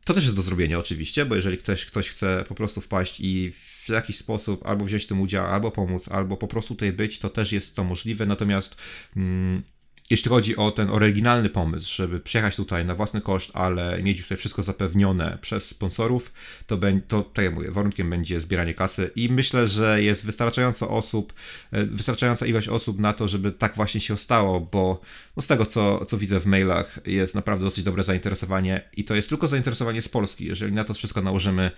To 0.06 0.14
też 0.14 0.24
jest 0.24 0.36
do 0.36 0.42
zrobienia 0.42 0.80
oczywiście, 0.80 1.26
bo 1.26 1.36
jeżeli 1.36 1.58
ktoś, 1.58 1.86
ktoś 1.86 2.10
chce 2.10 2.46
po 2.48 2.56
prostu 2.56 2.82
wpaść 2.82 3.20
i 3.20 3.54
w 3.86 3.90
jakiś 3.90 4.18
sposób 4.18 4.68
albo 4.68 4.86
wziąć 4.86 5.04
w 5.04 5.08
tym 5.08 5.22
udział, 5.22 5.46
albo 5.46 5.72
pomóc, 5.72 6.08
albo 6.08 6.38
po 6.38 6.48
prostu 6.48 6.76
tutaj 6.76 6.92
być, 6.94 7.20
to 7.20 7.30
też 7.30 7.52
jest 7.52 7.76
to 7.76 7.84
możliwe. 7.84 8.26
Natomiast 8.26 8.82
mm, 9.16 9.64
jeśli 10.10 10.30
chodzi 10.30 10.56
o 10.56 10.72
ten 10.72 10.90
oryginalny 10.90 11.50
pomysł, 11.50 11.96
żeby 11.96 12.20
przyjechać 12.20 12.56
tutaj 12.56 12.86
na 12.86 12.96
własny 12.96 13.22
koszt, 13.22 13.52
ale 13.54 14.04
mieć 14.04 14.18
już 14.18 14.26
tutaj 14.26 14.38
wszystko 14.38 14.64
zapewnione 14.64 15.38
przez 15.42 15.66
sponsorów, 15.66 16.34
to, 16.68 16.80
to 17.08 17.24
tak 17.24 17.46
jak 17.46 17.54
mówię, 17.54 17.72
warunkiem 17.72 18.10
będzie 18.10 18.42
zbieranie 18.42 18.74
kasy 18.74 19.12
i 19.16 19.30
myślę, 19.30 19.68
że 19.68 20.04
jest 20.04 20.26
wystarczająco 20.26 20.90
osób, 20.90 21.34
e, 21.72 21.86
wystarczająca 21.86 22.46
ilość 22.46 22.68
osób 22.68 23.00
na 23.00 23.14
to, 23.14 23.28
żeby 23.28 23.52
tak 23.52 23.76
właśnie 23.76 24.02
się 24.02 24.18
stało, 24.18 24.60
bo 24.60 25.02
no 25.38 25.42
z 25.42 25.48
tego, 25.48 25.66
co, 25.66 26.06
co 26.06 26.18
widzę 26.18 26.40
w 26.40 26.46
mailach, 26.46 27.00
jest 27.06 27.36
naprawdę 27.36 27.64
dosyć 27.64 27.84
dobre 27.84 28.04
zainteresowanie 28.04 28.82
i 28.98 29.04
to 29.04 29.16
jest 29.16 29.30
tylko 29.30 29.48
zainteresowanie 29.48 30.02
z 30.02 30.10
Polski. 30.10 30.46
Jeżeli 30.46 30.74
na 30.74 30.84
to 30.84 30.94
wszystko 30.94 31.22
nałożymy 31.22 31.72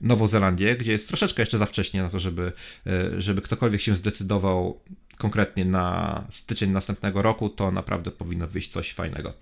Nową 0.00 0.28
Zelandię, 0.28 0.76
gdzie 0.76 0.92
jest 0.92 1.08
troszeczkę 1.08 1.42
jeszcze 1.42 1.58
za 1.58 1.66
wcześnie 1.66 2.02
na 2.02 2.10
to, 2.10 2.18
żeby, 2.18 2.52
e, 2.86 3.22
żeby 3.22 3.42
ktokolwiek 3.42 3.80
się 3.80 3.96
zdecydował 3.96 4.80
konkretnie 5.18 5.64
na 5.64 6.24
styczeń 6.30 6.70
następnego 6.70 7.22
roku, 7.22 7.48
to 7.48 7.70
naprawdę 7.70 8.10
powinno 8.10 8.48
wyjść 8.48 8.72
coś 8.72 8.92
fajnego. 8.92 9.32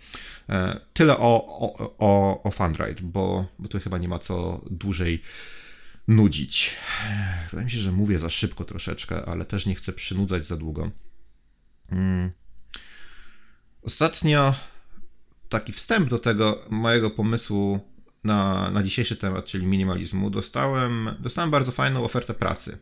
E, 0.49 0.81
tyle 0.93 1.19
o, 1.19 1.47
o, 1.47 1.95
o, 1.99 2.43
o 2.43 2.51
Funride, 2.51 3.03
bo, 3.03 3.47
bo 3.59 3.69
tu 3.69 3.81
chyba 3.81 3.99
nie 3.99 4.09
ma 4.09 4.19
co 4.19 4.61
dłużej 4.71 5.23
nudzić. 6.09 6.77
Wydaje 7.51 7.65
mi 7.65 7.71
się, 7.71 7.79
że 7.79 7.93
mówię 7.93 8.19
za 8.19 8.31
szybko 8.31 8.65
troszeczkę, 8.65 9.25
ale 9.25 9.45
też 9.45 9.67
nie 9.67 9.75
chcę 9.75 9.93
przynudzać 9.93 10.47
za 10.47 10.57
długo. 10.57 10.91
Hmm. 11.91 12.31
Ostatnio 13.83 14.55
taki 15.49 15.73
wstęp 15.73 16.09
do 16.09 16.19
tego 16.19 16.65
mojego 16.71 17.11
pomysłu 17.11 17.81
na, 18.25 18.71
na 18.71 18.83
dzisiejszy 18.83 19.17
temat, 19.17 19.45
czyli 19.45 19.67
minimalizmu, 19.67 20.31
dostałem, 20.31 21.11
dostałem 21.19 21.51
bardzo 21.51 21.73
fajną 21.73 22.05
ofertę 22.05 22.35
pracy. 22.35 22.79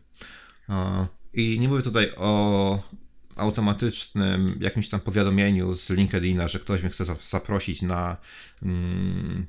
I 1.34 1.60
nie 1.60 1.68
mówię 1.68 1.82
tutaj 1.82 2.10
o 2.16 2.82
automatycznym 3.36 4.58
jakimś 4.60 4.88
tam 4.88 5.00
powiadomieniu 5.00 5.74
z 5.74 5.90
LinkedIna, 5.90 6.48
że 6.48 6.58
ktoś 6.58 6.82
mnie 6.82 6.90
chce 6.90 7.04
zaprosić 7.20 7.82
na, 7.82 8.16
mm, 8.62 9.46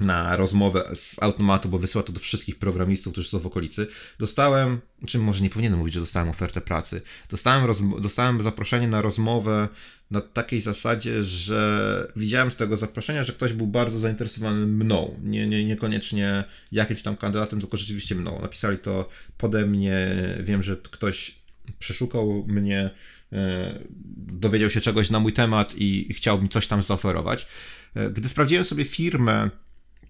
na 0.00 0.36
rozmowę 0.36 0.90
z 0.94 1.22
automatu, 1.22 1.68
bo 1.68 1.78
wysyła 1.78 2.04
to 2.04 2.12
do 2.12 2.20
wszystkich 2.20 2.58
programistów, 2.58 3.12
którzy 3.12 3.28
są 3.28 3.38
w 3.38 3.46
okolicy. 3.46 3.86
Dostałem, 4.18 4.80
czym 5.06 5.22
może 5.22 5.42
nie 5.42 5.50
powinienem 5.50 5.78
mówić, 5.78 5.94
że 5.94 6.00
dostałem 6.00 6.28
ofertę 6.28 6.60
pracy. 6.60 7.02
Dostałem, 7.30 7.66
dostałem 8.00 8.42
zaproszenie 8.42 8.88
na 8.88 9.02
rozmowę 9.02 9.68
na 10.10 10.20
takiej 10.20 10.60
zasadzie, 10.60 11.24
że 11.24 12.12
widziałem 12.16 12.50
z 12.50 12.56
tego 12.56 12.76
zaproszenia, 12.76 13.24
że 13.24 13.32
ktoś 13.32 13.52
był 13.52 13.66
bardzo 13.66 13.98
zainteresowany 13.98 14.66
mną. 14.66 15.16
Nie, 15.22 15.46
nie, 15.46 15.64
niekoniecznie 15.64 16.44
jakimś 16.72 17.02
tam 17.02 17.16
kandydatem, 17.16 17.60
tylko 17.60 17.76
rzeczywiście 17.76 18.14
mną. 18.14 18.38
Napisali 18.42 18.78
to 18.78 19.08
pode 19.38 19.66
mnie. 19.66 20.16
Wiem, 20.40 20.62
że 20.62 20.76
ktoś 20.76 21.34
przeszukał 21.78 22.44
mnie, 22.48 22.90
e, 23.32 23.78
dowiedział 24.16 24.70
się 24.70 24.80
czegoś 24.80 25.10
na 25.10 25.20
mój 25.20 25.32
temat 25.32 25.74
i 25.76 26.14
chciał 26.14 26.42
mi 26.42 26.48
coś 26.48 26.66
tam 26.66 26.82
zaoferować. 26.82 27.46
E, 27.94 28.10
gdy 28.10 28.28
sprawdziłem 28.28 28.64
sobie 28.64 28.84
firmę, 28.84 29.50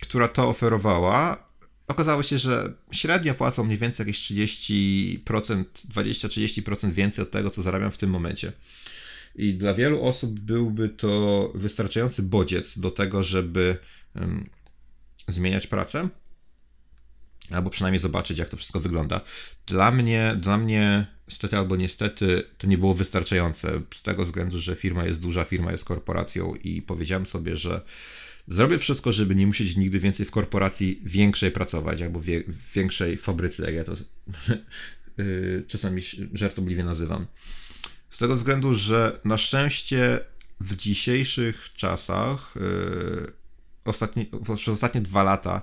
która 0.01 0.29
to 0.29 0.49
oferowała, 0.49 1.45
okazało 1.89 2.23
się, 2.23 2.39
że 2.39 2.73
średnio 2.93 3.35
płacą 3.35 3.65
mniej 3.65 3.79
więcej 3.79 4.07
jakieś 4.07 4.21
30%, 4.21 5.65
20-30% 5.95 6.91
więcej 6.91 7.23
od 7.23 7.31
tego, 7.31 7.51
co 7.51 7.63
zarabiam 7.63 7.91
w 7.91 7.99
tym 7.99 8.11
momencie. 8.11 8.53
I 9.37 9.55
dla 9.55 9.75
wielu 9.75 10.05
osób 10.05 10.41
byłby 10.41 10.89
to 10.89 11.53
wystarczający 11.55 12.23
bodziec 12.23 12.79
do 12.79 12.91
tego, 12.91 13.23
żeby 13.23 13.77
um, 14.15 14.49
zmieniać 15.29 15.67
pracę, 15.67 16.09
albo 17.51 17.71
przynajmniej 17.71 18.01
zobaczyć, 18.01 18.39
jak 18.39 18.49
to 18.49 18.57
wszystko 18.57 18.81
wygląda. 18.81 19.21
Dla 19.67 19.91
mnie, 19.91 20.37
dla 20.41 20.59
mnie, 20.59 21.07
stety 21.29 21.57
albo 21.57 21.77
niestety, 21.77 22.43
to 22.59 22.67
nie 22.67 22.79
było 22.79 22.95
wystarczające, 22.95 23.81
z 23.95 24.03
tego 24.03 24.25
względu, 24.25 24.61
że 24.61 24.77
firma 24.77 25.05
jest 25.05 25.21
duża, 25.21 25.45
firma 25.45 25.73
jest 25.73 25.85
korporacją 25.85 26.55
i 26.55 26.83
powiedziałem 26.83 27.27
sobie, 27.27 27.57
że 27.57 27.81
zrobię 28.51 28.79
wszystko, 28.79 29.13
żeby 29.13 29.35
nie 29.35 29.47
musieć 29.47 29.77
nigdy 29.77 30.01
więcej 30.01 30.27
w 30.27 30.31
korporacji 30.31 31.01
większej 31.05 31.51
pracować, 31.51 32.03
albo 32.03 32.21
w 32.21 32.27
większej 32.75 33.17
fabryce, 33.17 33.65
jak 33.65 33.75
ja 33.75 33.85
to 33.85 33.93
y, 35.23 35.65
czasami 35.69 36.03
żartobliwie 36.35 36.85
nazywam. 36.85 37.27
Z 38.11 38.19
tego 38.19 38.37
względu, 38.37 38.75
że 38.75 39.21
na 39.25 39.39
szczęście 39.39 40.21
w 40.61 40.77
dzisiejszych 40.77 41.69
czasach, 41.75 42.55
yy, 42.57 44.55
przez 44.55 44.69
ostatnie 44.69 45.01
dwa 45.01 45.23
lata, 45.23 45.63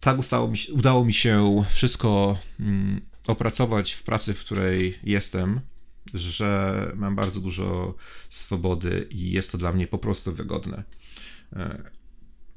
tak 0.00 0.18
mi, 0.50 0.58
udało 0.72 1.04
mi 1.04 1.12
się 1.12 1.64
wszystko 1.70 2.38
mm, 2.60 3.00
opracować 3.26 3.92
w 3.92 4.02
pracy, 4.02 4.34
w 4.34 4.40
której 4.40 4.98
jestem, 5.02 5.60
że 6.14 6.92
mam 6.94 7.16
bardzo 7.16 7.40
dużo 7.40 7.94
swobody 8.30 9.06
i 9.10 9.30
jest 9.30 9.52
to 9.52 9.58
dla 9.58 9.72
mnie 9.72 9.86
po 9.86 9.98
prostu 9.98 10.32
wygodne. 10.32 10.82
Yy, 11.56 11.82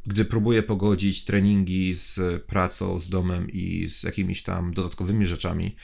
gdy 0.08 0.26
próbuję 0.26 0.64
pogodzić 0.64 1.24
treningi 1.26 1.96
z 1.96 2.44
pracą, 2.44 3.00
z 3.00 3.10
domem 3.10 3.52
i 3.52 3.90
z 3.90 4.04
jakimiś 4.04 4.44
tam 4.44 4.74
dodatkowymi 4.74 5.26
rzeczami, 5.26 5.76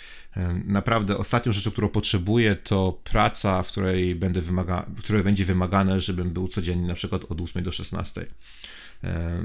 naprawdę 0.66 1.18
ostatnią 1.18 1.52
rzeczą, 1.52 1.72
którą 1.72 1.90
potrzebuję, 1.90 2.56
to 2.56 3.00
praca, 3.04 3.64
w 3.64 3.68
której, 3.68 4.16
będę 4.16 4.42
wymaga, 4.42 4.86
w 4.96 5.00
której 5.00 5.24
będzie 5.24 5.46
wymagane, 5.46 6.00
żebym 6.00 6.30
był 6.30 6.48
codziennie 6.48 6.88
na 6.88 6.94
przykład 6.94 7.22
od 7.30 7.42
8 7.42 7.64
do 7.64 7.72
16 7.72 8.26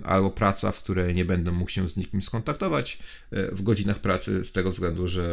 albo 0.05 0.31
praca, 0.31 0.73
w 0.73 0.83
której 0.83 1.15
nie 1.15 1.25
będę 1.25 1.53
mógł 1.53 1.71
się 1.71 1.89
z 1.89 1.97
nikim 1.97 2.23
skontaktować 2.23 2.99
e, 3.31 3.55
w 3.55 3.63
godzinach 3.63 3.99
pracy, 3.99 4.45
z 4.45 4.53
tego 4.53 4.71
względu, 4.71 5.09
że 5.09 5.25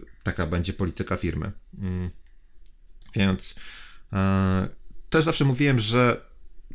e, 0.00 0.22
taka 0.22 0.46
będzie 0.46 0.72
polityka 0.72 1.16
firmy. 1.16 1.52
Mm. 1.78 2.10
Więc 3.14 3.54
e, 4.12 4.68
też 5.10 5.24
zawsze 5.24 5.44
mówiłem, 5.44 5.78
że 5.78 6.20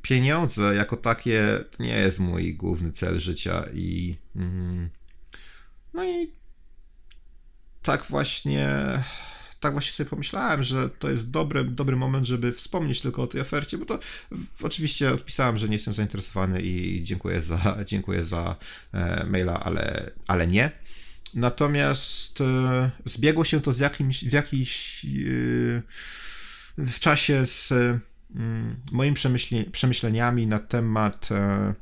pieniądze 0.02 0.76
jako 0.76 0.98
takie 0.98 1.64
nie 1.80 1.98
jest 1.98 2.20
mój 2.20 2.54
główny 2.54 2.92
cel 2.92 3.20
życia 3.20 3.66
i 3.74 4.16
mm, 4.36 4.90
no 5.94 6.06
i 6.06 6.32
tak 7.82 8.06
właśnie 8.06 8.68
tak 9.62 9.74
właśnie 9.74 9.92
sobie 9.92 10.10
pomyślałem, 10.10 10.64
że 10.64 10.90
to 10.90 11.10
jest 11.10 11.32
dobry, 11.32 11.64
dobry 11.64 11.96
moment, 11.96 12.28
żeby 12.28 12.54
wspomnieć 12.54 13.02
tylko 13.02 13.22
o 13.24 13.28
tej 13.28 13.42
ofercie, 13.42 13.78
bo 13.78 13.86
to 13.86 14.00
oczywiście 14.62 15.12
odpisałem, 15.12 15.58
że 15.58 15.70
nie 15.70 15.76
jestem 15.76 15.94
zainteresowany 15.94 16.62
i 16.62 17.04
dziękuję 17.04 17.42
za, 17.42 17.78
dziękuję 17.86 18.26
za 18.26 18.56
e, 18.94 19.26
maila, 19.26 19.60
ale, 19.60 20.12
ale 20.28 20.48
nie. 20.48 20.72
Natomiast 21.34 22.42
e, 22.42 22.92
zbiegło 23.06 23.46
się 23.46 23.62
to 23.62 23.74
z 23.74 23.80
jakimś, 23.80 24.24
w 24.24 24.34
jakiś 24.34 25.06
e, 25.06 25.82
w 26.78 27.00
czasie 27.00 27.46
z 27.46 27.74
moimi 28.92 29.16
przemyśleniami 29.72 30.48
na 30.48 30.60
temat 30.60 31.30
e, 31.32 31.74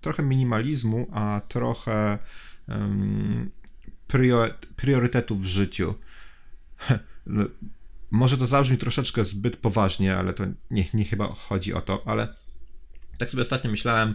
trochę 0.00 0.22
minimalizmu, 0.22 1.06
a 1.12 1.40
trochę 1.48 2.18
priorytetów 4.76 5.42
w 5.42 5.46
życiu. 5.46 5.94
Może 8.10 8.38
to 8.38 8.46
zabrzmi 8.46 8.78
troszeczkę 8.78 9.24
zbyt 9.24 9.56
poważnie, 9.56 10.16
ale 10.16 10.34
to 10.34 10.44
nie, 10.70 10.84
nie 10.94 11.04
chyba 11.04 11.26
chodzi 11.28 11.74
o 11.74 11.80
to, 11.80 12.02
ale 12.06 12.28
tak 13.18 13.30
sobie 13.30 13.42
ostatnio 13.42 13.70
myślałem, 13.70 14.14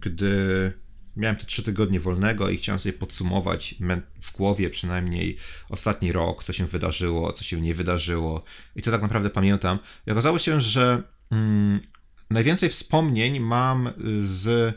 gdy 0.00 0.72
miałem 1.18 1.36
te 1.36 1.46
trzy 1.46 1.62
tygodnie 1.62 2.00
wolnego 2.00 2.50
i 2.50 2.56
chciałem 2.56 2.80
sobie 2.80 2.92
podsumować 2.92 3.74
w 4.22 4.32
głowie 4.32 4.70
przynajmniej 4.70 5.36
ostatni 5.68 6.12
rok, 6.12 6.44
co 6.44 6.52
się 6.52 6.66
wydarzyło, 6.66 7.32
co 7.32 7.44
się 7.44 7.60
nie 7.60 7.74
wydarzyło 7.74 8.44
i 8.76 8.82
co 8.82 8.90
tak 8.90 9.02
naprawdę 9.02 9.30
pamiętam. 9.30 9.78
I 10.06 10.10
okazało 10.10 10.38
się, 10.38 10.60
że 10.60 11.02
um, 11.30 11.80
najwięcej 12.30 12.68
wspomnień 12.68 13.40
mam 13.40 13.90
z 14.20 14.74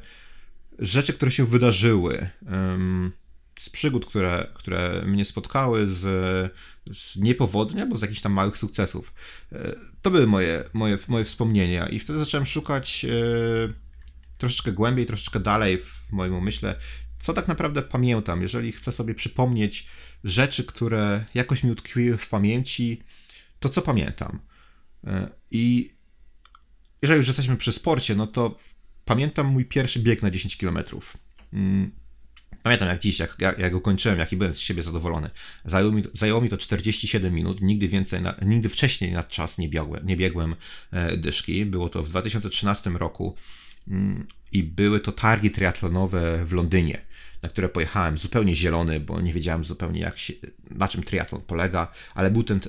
rzeczy, 0.79 1.13
które 1.13 1.31
się 1.31 1.45
wydarzyły. 1.45 2.29
Um, 2.51 3.11
z 3.61 3.69
przygód, 3.69 4.05
które, 4.05 4.47
które 4.53 5.01
mnie 5.05 5.25
spotkały, 5.25 5.87
z, 5.87 6.01
z 6.93 7.17
niepowodzeń 7.17 7.81
albo 7.81 7.95
z 7.97 8.01
jakichś 8.01 8.21
tam 8.21 8.31
małych 8.31 8.57
sukcesów. 8.57 9.13
E, 9.51 9.75
to 10.01 10.11
były 10.11 10.27
moje, 10.27 10.63
moje, 10.73 10.97
moje 11.07 11.25
wspomnienia 11.25 11.89
i 11.89 11.99
wtedy 11.99 12.19
zacząłem 12.19 12.45
szukać 12.45 13.05
e, 13.05 13.09
troszeczkę 14.41 14.71
głębiej, 14.71 15.05
troszeczkę 15.05 15.39
dalej 15.39 15.77
w 15.77 16.11
moim 16.11 16.35
umyśle, 16.35 16.75
co 17.21 17.33
tak 17.33 17.47
naprawdę 17.47 17.81
pamiętam. 17.81 18.41
Jeżeli 18.41 18.71
chcę 18.71 18.91
sobie 18.91 19.15
przypomnieć 19.15 19.87
rzeczy, 20.23 20.63
które 20.63 21.25
jakoś 21.33 21.63
mi 21.63 21.71
utkwiły 21.71 22.17
w 22.17 22.29
pamięci, 22.29 23.01
to 23.59 23.69
co 23.69 23.81
pamiętam. 23.81 24.39
E, 25.07 25.29
I 25.51 25.91
jeżeli 27.01 27.17
już 27.17 27.27
jesteśmy 27.27 27.57
przy 27.57 27.71
sporcie, 27.71 28.15
no 28.15 28.27
to 28.27 28.59
pamiętam 29.05 29.47
mój 29.47 29.65
pierwszy 29.65 29.99
bieg 29.99 30.21
na 30.21 30.31
10 30.31 30.57
kilometrów. 30.57 31.17
Mm, 31.53 31.91
Pamiętam 32.63 32.89
jak 32.89 32.99
dziś, 32.99 33.19
jak, 33.19 33.35
jak, 33.39 33.59
jak 33.59 33.71
go 33.71 33.81
kończyłem, 33.81 34.19
jaki 34.19 34.37
byłem 34.37 34.55
z 34.55 34.59
siebie 34.59 34.83
zadowolony. 34.83 35.29
Zajęło 35.65 35.91
mi, 35.91 36.03
zajęło 36.13 36.41
mi 36.41 36.49
to 36.49 36.57
47 36.57 37.33
minut, 37.33 37.61
nigdy 37.61 37.87
więcej, 37.87 38.21
na, 38.21 38.35
nigdy 38.41 38.69
wcześniej 38.69 39.11
na 39.11 39.23
czas 39.23 39.57
nie 39.57 39.69
biegłem, 39.69 40.05
nie 40.05 40.17
biegłem 40.17 40.55
e, 40.91 41.17
dyszki. 41.17 41.65
Było 41.65 41.89
to 41.89 42.03
w 42.03 42.09
2013 42.09 42.89
roku 42.89 43.35
i 44.51 44.63
były 44.63 44.99
to 44.99 45.11
targi 45.11 45.51
triatlonowe 45.51 46.45
w 46.45 46.53
Londynie, 46.53 47.01
na 47.43 47.49
które 47.49 47.69
pojechałem 47.69 48.17
zupełnie 48.17 48.55
zielony, 48.55 48.99
bo 48.99 49.21
nie 49.21 49.33
wiedziałem 49.33 49.65
zupełnie 49.65 49.99
jak 49.99 50.19
się, 50.19 50.33
na 50.71 50.87
czym 50.87 51.03
triatlon 51.03 51.41
polega, 51.41 51.91
ale 52.15 52.31
był 52.31 52.43
ten 52.43 52.59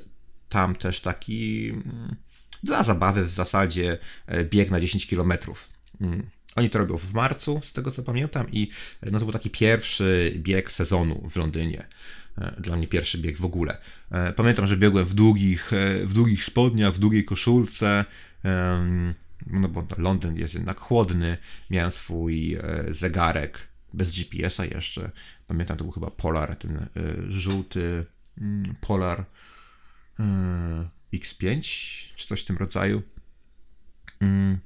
tam 0.49 0.75
też 0.75 1.01
taki 1.01 1.69
mm, 1.69 2.17
dla 2.63 2.83
zabawy 2.83 3.25
w 3.25 3.33
zasadzie 3.33 3.99
e, 4.27 4.45
bieg 4.45 4.71
na 4.71 4.81
10 4.81 5.07
kilometrów. 5.07 5.69
Mm. 6.01 6.23
Oni 6.57 6.71
to 6.71 6.79
robią 6.79 6.99
w 6.99 7.13
marcu, 7.13 7.61
z 7.63 7.73
tego 7.73 7.91
co 7.91 8.03
pamiętam, 8.03 8.47
i 8.53 8.69
no 9.03 9.19
to 9.19 9.25
był 9.25 9.33
taki 9.33 9.51
pierwszy 9.51 10.33
bieg 10.37 10.73
sezonu 10.73 11.31
w 11.31 11.37
Londynie. 11.37 11.87
E, 12.39 12.61
dla 12.61 12.77
mnie 12.77 12.89
pierwszy 12.89 13.19
bieg 13.19 13.37
w 13.37 13.45
ogóle. 13.45 13.77
E, 14.11 14.33
pamiętam, 14.33 14.67
że 14.67 14.77
biegłem 14.77 15.07
w 15.07 15.15
długich, 15.15 15.73
e, 15.73 16.07
w 16.07 16.13
długich 16.13 16.45
spodniach, 16.45 16.95
w 16.95 16.99
długiej 16.99 17.25
koszulce, 17.25 18.05
no 19.47 19.69
bo 19.69 19.87
Londyn 19.99 20.37
jest 20.37 20.55
jednak 20.55 20.81
chłodny. 20.81 21.37
Miałem 21.71 21.93
swój 21.93 22.59
zegarek 22.91 23.69
bez 23.95 24.13
GPS-a 24.13 24.65
jeszcze. 24.65 25.11
Pamiętam, 25.49 25.77
to 25.77 25.85
był 25.85 25.93
chyba 25.93 26.11
Polar, 26.11 26.57
ten 26.57 26.87
żółty 27.29 28.05
mm, 28.41 28.75
Polar 28.81 29.25
X5, 31.15 31.63
czy 32.17 32.27
coś 32.27 32.41
w 32.41 32.45
tym 32.45 32.57
rodzaju. 32.57 33.03
Mm. 34.21 34.59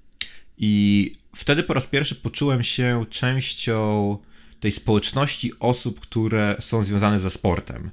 I 0.59 1.13
wtedy 1.37 1.63
po 1.63 1.75
raz 1.75 1.87
pierwszy 1.87 2.15
poczułem 2.15 2.65
się 2.65 3.07
częścią 3.11 4.19
tej 4.61 4.73
społeczności 4.73 5.53
osób, 5.61 6.01
które 6.01 6.57
są 6.61 6.83
związane 6.83 7.21
ze 7.21 7.31
sportem. 7.31 7.91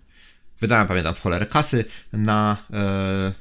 Wydałem, 0.64 0.88
pamiętam, 0.88 1.16
w 1.16 1.22
cholerę 1.22 1.46
kasy 1.46 1.86
na, 2.14 2.58
e, 2.74 3.32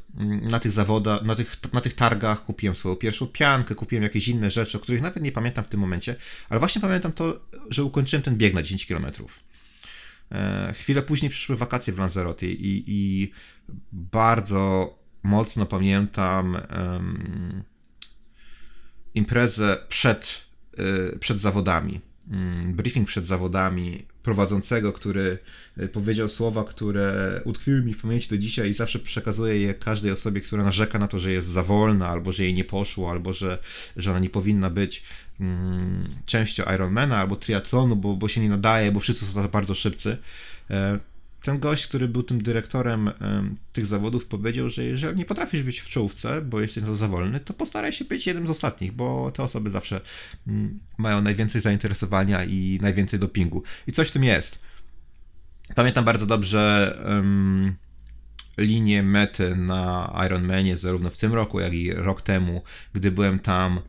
na 0.51 0.61
tych 0.61 0.73
zawodach, 0.73 1.23
na 1.23 1.35
tych, 1.35 1.57
na 1.73 1.81
tych 1.81 1.95
targach, 1.95 2.45
kupiłem 2.45 2.75
swoją 2.75 2.97
pierwszą 2.97 3.27
piankę, 3.27 3.75
kupiłem 3.75 4.03
jakieś 4.03 4.29
inne 4.29 4.51
rzeczy, 4.51 4.79
o 4.79 4.81
których 4.81 5.03
nawet 5.03 5.23
nie 5.23 5.33
pamiętam 5.33 5.65
w 5.65 5.69
tym 5.69 5.81
momencie, 5.81 6.17
ale 6.49 6.61
właśnie 6.61 6.81
pamiętam 6.81 7.13
to, 7.13 7.41
że 7.71 7.85
ukończyłem 7.85 8.23
ten 8.23 8.37
bieg 8.37 8.55
na 8.55 8.63
10 8.63 8.87
km. 8.87 9.07
E, 10.33 10.73
chwilę 10.75 11.03
później 11.03 11.31
przyszły 11.31 11.57
wakacje 11.57 11.93
w 11.93 11.99
Lanzarote 11.99 12.47
i, 12.47 12.85
i 12.87 13.33
bardzo 13.93 14.95
mocno 15.23 15.67
pamiętam 15.67 16.57
imprezę 19.15 19.79
przed, 19.89 20.45
y, 21.15 21.19
przed 21.19 21.41
zawodami. 21.41 22.01
Mm, 22.31 22.75
briefing 22.75 23.09
przed 23.09 23.27
zawodami 23.27 24.05
prowadzącego, 24.23 24.93
który 24.93 25.39
y, 25.79 25.89
powiedział 25.89 26.29
słowa, 26.29 26.65
które 26.65 27.41
utkwiły 27.45 27.83
mi 27.83 27.95
w 27.95 28.03
pamięci 28.03 28.29
do 28.29 28.39
dzisiaj 28.39 28.71
i 28.71 28.75
zawsze 28.75 28.99
przekazuję 28.99 29.59
je 29.59 29.75
każdej 29.75 30.13
osobie, 30.13 30.41
która 30.41 30.65
narzeka 30.65 30.99
na 30.99 31.09
to, 31.09 31.19
że 31.19 31.33
jest 31.33 31.49
za 31.49 31.63
wolna, 31.63 32.09
albo 32.09 32.33
że 32.33 32.43
jej 32.43 32.55
nie 32.55 32.65
poszło, 32.65 33.11
albo 33.11 33.33
że, 33.33 33.59
że 33.97 34.11
ona 34.11 34.21
nie 34.21 34.31
powinna 34.31 34.71
być 34.71 35.03
mm, 35.41 36.09
częścią 36.27 36.65
Ironmana 36.75 37.19
albo 37.19 37.37
triatlonu, 37.37 37.97
bo, 37.97 38.17
bo 38.17 38.29
się 38.29 38.41
nie 38.41 38.49
nadaje, 38.49 38.93
bo 38.93 39.01
wszyscy 39.01 39.27
są 39.27 39.49
bardzo 39.49 39.75
szybcy. 39.75 40.19
Ten 41.43 41.59
gość, 41.59 41.87
który 41.87 42.09
był 42.09 42.23
tym 42.23 42.43
dyrektorem 42.43 43.11
tych 43.73 43.87
zawodów, 43.87 44.27
powiedział, 44.27 44.71
że 44.71 44.85
jeżeli 44.85 45.19
nie 45.19 45.25
potrafisz 45.25 45.63
być 45.63 45.81
w 45.81 45.89
czołówce, 45.89 46.41
bo 46.41 46.61
jesteś 46.61 46.85
za 46.85 47.09
wolny, 47.09 47.41
to 47.41 47.55
postaraj 47.55 47.93
się 47.93 48.05
być 48.05 48.27
jednym 48.27 48.47
z 48.47 48.51
ostatnich, 48.51 48.93
bo 48.93 49.31
te 49.31 49.43
osoby 49.43 49.71
zawsze 49.71 50.01
mm, 50.47 50.79
mają 50.99 51.23
najwięcej 51.23 51.61
zainteresowania 51.61 52.45
i 52.45 52.79
najwięcej 52.83 53.21
dopingu. 53.21 53.63
I 53.87 53.93
coś 53.93 54.09
w 54.09 54.13
tym 54.13 54.25
jest. 54.25 54.63
Pamiętam 55.75 56.05
bardzo 56.05 56.27
dobrze 56.27 56.95
um, 57.07 57.75
linię 58.59 59.03
mety 59.03 59.57
na 59.57 60.15
Ironmanie, 60.27 60.77
zarówno 60.77 61.11
w 61.11 61.17
tym 61.17 61.35
roku, 61.35 61.61
jak 61.61 61.73
i 61.73 61.93
rok 61.93 62.23
temu, 62.23 62.63
gdy 62.95 63.11
byłem 63.11 63.39
tam 63.39 63.81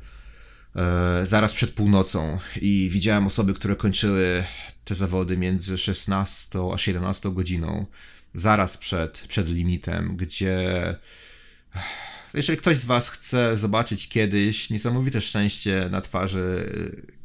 zaraz 1.24 1.54
przed 1.54 1.72
północą 1.72 2.40
i 2.62 2.90
widziałem 2.92 3.28
osoby, 3.28 3.54
które 3.54 3.76
kończyły 3.76 4.44
te 4.86 4.96
zawody 4.96 5.38
między 5.38 5.78
16 5.78 6.60
a 6.74 6.78
17 6.78 7.32
godziną, 7.34 7.86
zaraz 8.36 8.78
przed, 8.78 9.20
przed 9.28 9.50
limitem, 9.50 10.16
gdzie 10.18 10.96
jeżeli 12.34 12.60
ktoś 12.60 12.78
z 12.78 12.86
Was 12.86 13.10
chce 13.10 13.58
zobaczyć 13.58 14.10
kiedyś 14.10 14.70
niesamowite 14.70 15.22
szczęście 15.22 15.88
na 15.92 16.02
twarzy 16.02 16.74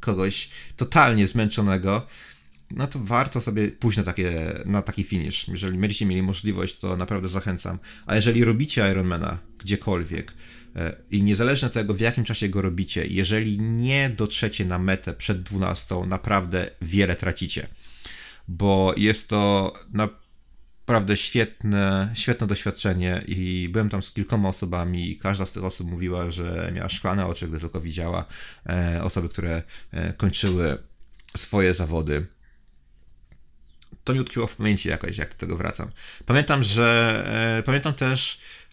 kogoś 0.01 0.51
totalnie 0.77 1.27
zmęczonego, 1.27 2.07
no 2.71 2.87
to 2.87 2.99
warto 2.99 3.41
sobie 3.41 3.69
pójść 3.69 3.99
na, 3.99 4.05
takie, 4.05 4.61
na 4.65 4.83
taki 4.83 5.05
finish. 5.05 5.49
Jeżeli 5.49 5.79
będziecie 5.79 6.07
mieli 6.07 6.23
możliwość, 6.23 6.79
to 6.79 6.97
naprawdę 6.97 7.29
zachęcam. 7.29 7.79
A 8.07 8.17
jeżeli 8.17 8.45
robicie 8.45 8.91
Ironmana 8.91 9.39
gdziekolwiek, 9.59 10.33
E, 10.33 10.48
I 11.11 11.23
niezależnie 11.23 11.67
od 11.67 11.75
tego, 11.75 11.95
w 11.95 12.01
jakim 12.01 12.25
czasie 12.25 12.49
go 12.49 12.62
robicie, 12.62 13.07
jeżeli 13.07 13.61
nie 13.61 14.11
dotrzecie 14.11 14.64
na 14.64 14.79
metę 14.79 15.12
przed 15.12 15.43
12, 15.43 15.95
naprawdę 16.07 16.71
wiele 16.83 17.17
tracicie. 17.17 17.67
Bo 18.49 18.95
jest 18.97 19.29
to 19.29 19.73
na 19.93 20.09
naprawdę 20.88 21.17
świetne, 21.17 22.12
świetne 22.14 22.47
doświadczenie 22.47 23.23
i 23.27 23.69
byłem 23.73 23.88
tam 23.88 24.03
z 24.03 24.12
kilkoma 24.12 24.49
osobami 24.49 25.11
i 25.11 25.17
każda 25.17 25.47
z 25.47 25.53
tych 25.53 25.64
osób 25.64 25.91
mówiła, 25.91 26.31
że 26.31 26.71
miała 26.75 26.88
szklane 26.88 27.27
oczy, 27.27 27.49
gdy 27.49 27.61
tylko 27.61 27.81
widziała 27.81 28.25
e, 28.67 29.01
osoby, 29.05 29.29
które 29.29 29.62
e, 29.93 30.12
kończyły 30.12 30.79
swoje 31.37 31.75
zawody. 31.75 32.27
To 34.05 34.14
mi 34.14 34.21
utkwiło 34.21 34.47
w 34.47 34.57
pamięci 34.57 34.88
jakoś, 34.88 35.19
jak 35.19 35.29
do 35.29 35.35
tego 35.35 35.57
wracam. 35.57 35.91
Pamiętam, 36.27 36.62
że 36.62 37.59
e, 37.59 37.62
pamiętam 37.62 37.95
też 37.95 38.41
e, 38.41 38.67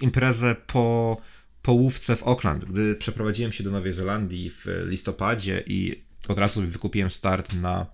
imprezę 0.00 0.56
po 0.66 1.16
połówce 1.62 2.16
w 2.16 2.22
Auckland, 2.22 2.64
gdy 2.64 2.94
przeprowadziłem 2.94 3.52
się 3.52 3.64
do 3.64 3.70
Nowej 3.70 3.92
Zelandii 3.92 4.50
w 4.50 4.66
listopadzie 4.86 5.62
i 5.66 6.02
od 6.28 6.38
razu 6.38 6.62
wykupiłem 6.62 7.10
start 7.10 7.52
na 7.52 7.86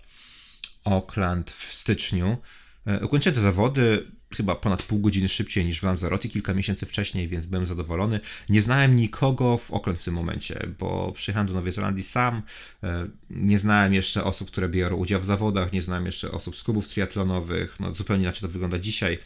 Auckland 0.84 1.50
w 1.50 1.72
styczniu. 1.74 2.36
E, 2.86 3.00
ukończyłem 3.04 3.34
te 3.34 3.40
zawody 3.40 4.04
chyba 4.36 4.54
ponad 4.54 4.82
pół 4.82 4.98
godziny 4.98 5.28
szybciej 5.28 5.66
niż 5.66 5.80
w 5.80 5.82
Lanzarote 5.82 6.28
kilka 6.28 6.54
miesięcy 6.54 6.86
wcześniej, 6.86 7.28
więc 7.28 7.46
byłem 7.46 7.66
zadowolony. 7.66 8.20
Nie 8.48 8.62
znałem 8.62 8.96
nikogo 8.96 9.58
w 9.58 9.72
Auckland 9.72 9.98
w 9.98 10.04
tym 10.04 10.14
momencie, 10.14 10.66
bo 10.78 11.12
przyjechałem 11.12 11.46
do 11.46 11.54
Nowej 11.54 11.72
Zelandii 11.72 12.02
sam. 12.02 12.42
E, 12.82 13.06
nie 13.30 13.58
znałem 13.58 13.94
jeszcze 13.94 14.24
osób, 14.24 14.50
które 14.50 14.68
biorą 14.68 14.96
udział 14.96 15.20
w 15.20 15.24
zawodach, 15.24 15.72
nie 15.72 15.82
znałem 15.82 16.06
jeszcze 16.06 16.30
osób 16.30 16.56
z 16.56 16.62
klubów 16.62 16.88
triatlonowych. 16.88 17.80
No, 17.80 17.94
zupełnie 17.94 18.22
inaczej 18.22 18.40
to 18.40 18.48
wygląda 18.48 18.78
dzisiaj. 18.78 19.18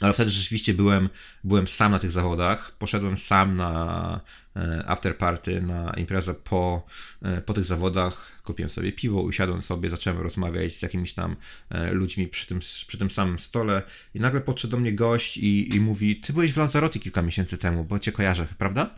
Ale 0.00 0.12
wtedy 0.12 0.30
rzeczywiście 0.30 0.74
byłem, 0.74 1.08
byłem 1.44 1.68
sam 1.68 1.92
na 1.92 1.98
tych 1.98 2.10
zawodach. 2.10 2.72
Poszedłem 2.78 3.18
sam 3.18 3.56
na 3.56 4.20
e, 4.56 4.84
after 4.86 5.16
party, 5.16 5.60
na 5.60 5.94
imprezę 5.96 6.34
po, 6.34 6.86
e, 7.22 7.40
po 7.40 7.54
tych 7.54 7.64
zawodach. 7.64 8.32
Kupiłem 8.44 8.70
sobie 8.70 8.92
piwo, 8.92 9.22
usiadłem 9.22 9.62
sobie, 9.62 9.90
zacząłem 9.90 10.20
rozmawiać 10.20 10.74
z 10.74 10.82
jakimiś 10.82 11.12
tam 11.12 11.36
e, 11.70 11.92
ludźmi 11.92 12.28
przy 12.28 12.46
tym, 12.46 12.58
przy 12.58 12.98
tym 12.98 13.10
samym 13.10 13.38
stole. 13.38 13.82
I 14.14 14.20
nagle 14.20 14.40
podszedł 14.40 14.70
do 14.70 14.80
mnie 14.80 14.92
gość 14.92 15.36
i, 15.36 15.74
i 15.76 15.80
mówi: 15.80 16.16
Ty 16.16 16.32
byłeś 16.32 16.52
w 16.52 16.56
Lanzarote 16.56 16.98
kilka 16.98 17.22
miesięcy 17.22 17.58
temu, 17.58 17.84
bo 17.84 17.98
cię 17.98 18.12
kojarzę, 18.12 18.46
prawda? 18.58 18.90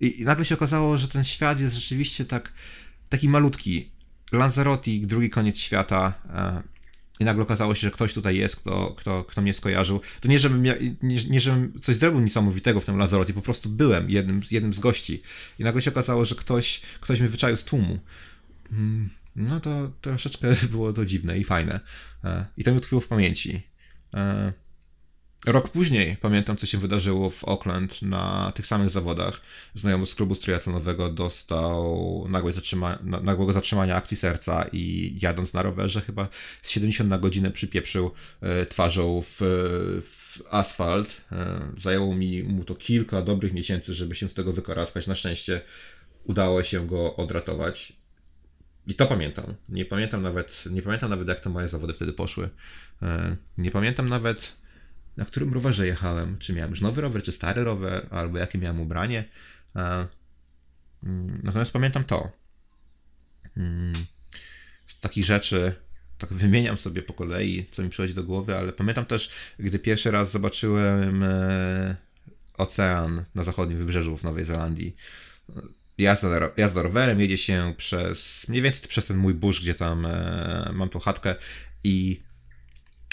I, 0.00 0.20
I 0.20 0.24
nagle 0.24 0.44
się 0.44 0.54
okazało, 0.54 0.98
że 0.98 1.08
ten 1.08 1.24
świat 1.24 1.60
jest 1.60 1.74
rzeczywiście 1.74 2.24
tak 2.24 2.52
taki 3.08 3.28
malutki. 3.28 3.88
Lanzarote, 4.32 4.90
drugi 5.02 5.30
koniec 5.30 5.58
świata 5.58 6.12
i 7.20 7.24
nagle 7.24 7.42
okazało 7.42 7.74
się, 7.74 7.80
że 7.80 7.90
ktoś 7.90 8.14
tutaj 8.14 8.36
jest, 8.36 8.56
kto, 8.56 8.94
kto, 8.98 9.24
kto 9.24 9.42
mnie 9.42 9.54
skojarzył. 9.54 10.00
To 10.20 10.28
nie, 10.28 10.38
żebym, 10.38 10.66
ja, 10.66 10.74
nie, 11.02 11.24
nie, 11.30 11.40
żebym 11.40 11.80
coś 11.80 11.96
zrobił 11.96 12.20
niesamowitego 12.20 12.80
w 12.80 12.86
tym 12.86 12.98
Lazarotie, 12.98 13.32
po 13.32 13.42
prostu 13.42 13.68
byłem 13.68 14.10
jednym, 14.10 14.40
jednym 14.50 14.72
z 14.72 14.78
gości. 14.78 15.22
I 15.58 15.64
nagle 15.64 15.82
się 15.82 15.90
okazało, 15.90 16.24
że 16.24 16.34
ktoś, 16.34 16.80
ktoś 17.00 17.20
mnie 17.20 17.28
wyczaił 17.28 17.56
z 17.56 17.64
tłumu. 17.64 17.98
Mm, 18.72 19.08
no 19.36 19.60
to 19.60 19.90
troszeczkę 20.00 20.56
było 20.72 20.92
to 20.92 21.06
dziwne 21.06 21.38
i 21.38 21.44
fajne. 21.44 21.80
E, 22.24 22.44
I 22.56 22.64
to 22.64 22.70
mi 22.70 22.76
utkwiło 22.76 23.00
w 23.00 23.08
pamięci. 23.08 23.62
Rok 25.46 25.68
później 25.68 26.16
pamiętam, 26.16 26.56
co 26.56 26.66
się 26.66 26.78
wydarzyło 26.78 27.30
w 27.30 27.44
Auckland 27.44 28.02
na 28.02 28.52
tych 28.54 28.66
samych 28.66 28.90
zawodach. 28.90 29.40
Znajomy 29.74 30.06
z 30.06 30.14
klubu 30.14 30.36
triatlonowego 30.36 31.10
dostał 31.10 32.26
nagłe 32.28 32.52
zatrzyma 32.52 32.98
nagłego 33.02 33.52
zatrzymania 33.52 33.96
akcji 33.96 34.16
serca 34.16 34.66
i 34.72 35.14
jadąc 35.22 35.54
na 35.54 35.62
rowerze 35.62 36.00
chyba 36.00 36.28
z 36.62 36.70
70 36.70 37.10
na 37.10 37.18
godzinę 37.18 37.50
przypieprzył 37.50 38.10
e, 38.42 38.66
twarzą 38.66 39.22
w, 39.22 39.36
w 40.12 40.42
asfalt. 40.50 41.20
E, 41.32 41.60
zajęło 41.76 42.16
mi 42.16 42.42
mu 42.42 42.64
to 42.64 42.74
kilka 42.74 43.22
dobrych 43.22 43.52
miesięcy, 43.52 43.94
żeby 43.94 44.14
się 44.14 44.28
z 44.28 44.34
tego 44.34 44.52
wykaraskać. 44.52 45.06
Na 45.06 45.14
szczęście 45.14 45.60
udało 46.24 46.62
się 46.62 46.86
go 46.86 47.16
odratować. 47.16 47.92
I 48.86 48.94
to 48.94 49.06
pamiętam. 49.06 49.54
Nie 49.68 49.84
pamiętam 49.84 50.22
nawet, 50.22 50.64
nie 50.70 50.82
pamiętam 50.82 51.10
nawet 51.10 51.28
jak 51.28 51.40
te 51.40 51.50
moje 51.50 51.68
zawody 51.68 51.92
wtedy 51.92 52.12
poszły. 52.12 52.48
E, 53.02 53.36
nie 53.58 53.70
pamiętam 53.70 54.08
nawet 54.08 54.59
na 55.16 55.24
którym 55.24 55.54
rowerze 55.54 55.86
jechałem. 55.86 56.38
Czy 56.38 56.52
miałem 56.52 56.70
już 56.70 56.80
nowy 56.80 57.00
rower, 57.00 57.22
czy 57.22 57.32
stary 57.32 57.64
rower, 57.64 58.06
albo 58.10 58.38
jakie 58.38 58.58
miałem 58.58 58.80
ubranie. 58.80 59.24
Mm, 61.04 61.40
natomiast 61.42 61.72
pamiętam 61.72 62.04
to. 62.04 62.30
Mm, 63.56 63.92
z 64.86 65.00
takich 65.00 65.24
rzeczy, 65.24 65.74
tak 66.18 66.32
wymieniam 66.32 66.76
sobie 66.76 67.02
po 67.02 67.12
kolei, 67.12 67.66
co 67.70 67.82
mi 67.82 67.90
przychodzi 67.90 68.14
do 68.14 68.22
głowy, 68.22 68.56
ale 68.56 68.72
pamiętam 68.72 69.06
też, 69.06 69.30
gdy 69.58 69.78
pierwszy 69.78 70.10
raz 70.10 70.30
zobaczyłem 70.30 71.22
e, 71.22 71.96
ocean 72.56 73.24
na 73.34 73.44
zachodnim 73.44 73.78
wybrzeżu 73.78 74.16
w 74.16 74.22
Nowej 74.22 74.44
Zelandii. 74.44 74.96
Jazda, 75.98 76.28
jazda 76.56 76.82
rowerem, 76.82 77.20
jedzie 77.20 77.36
się 77.36 77.74
przez, 77.76 78.46
mniej 78.48 78.62
więcej 78.62 78.88
przez 78.88 79.06
ten 79.06 79.16
mój 79.16 79.34
burz, 79.34 79.60
gdzie 79.60 79.74
tam 79.74 80.06
e, 80.06 80.70
mam 80.72 80.88
tą 80.88 81.00
chatkę 81.00 81.34
i 81.84 82.20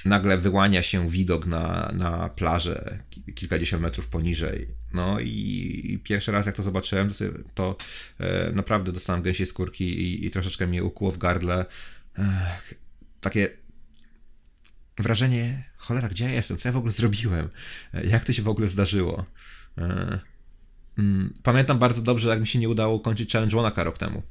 nagle 0.06 0.38
wyłania 0.38 0.84
się 0.84 1.10
widok 1.10 1.46
na, 1.46 1.92
na 1.94 2.30
plażę 2.30 3.00
kilkadziesiąt 3.36 3.84
metrów 3.84 4.08
poniżej. 4.08 4.68
No 4.94 5.20
i 5.20 6.00
pierwszy 6.04 6.32
raz 6.32 6.46
jak 6.46 6.56
to 6.56 6.64
zobaczyłem, 6.64 7.10
to, 7.10 7.26
to 7.56 7.78
e, 8.20 8.52
naprawdę 8.52 8.92
dostałem 8.92 9.22
gęsiej 9.22 9.46
skórki 9.46 9.84
i, 9.84 10.26
i 10.26 10.32
troszeczkę 10.32 10.68
mnie 10.68 10.84
ukłuło 10.84 11.12
w 11.12 11.18
gardle. 11.18 11.66
Ech, 12.18 12.74
takie 13.22 13.50
wrażenie, 14.98 15.64
cholera, 15.78 16.10
gdzie 16.10 16.26
ja 16.26 16.32
jestem? 16.32 16.58
Co 16.58 16.70
ja 16.70 16.74
w 16.74 16.78
ogóle 16.78 16.92
zrobiłem? 16.92 17.50
E, 17.94 18.06
jak 18.06 18.24
to 18.24 18.34
się 18.34 18.42
w 18.42 18.48
ogóle 18.48 18.68
zdarzyło? 18.68 19.26
E, 19.78 20.20
mm, 20.98 21.34
pamiętam 21.44 21.80
bardzo 21.80 22.02
dobrze, 22.02 22.30
jak 22.30 22.40
mi 22.40 22.48
się 22.48 22.60
nie 22.60 22.70
udało 22.70 23.00
kończyć 23.00 23.32
Challenge 23.32 23.56
Wanaka 23.56 23.84
rok 23.84 23.98
temu. 23.98 24.24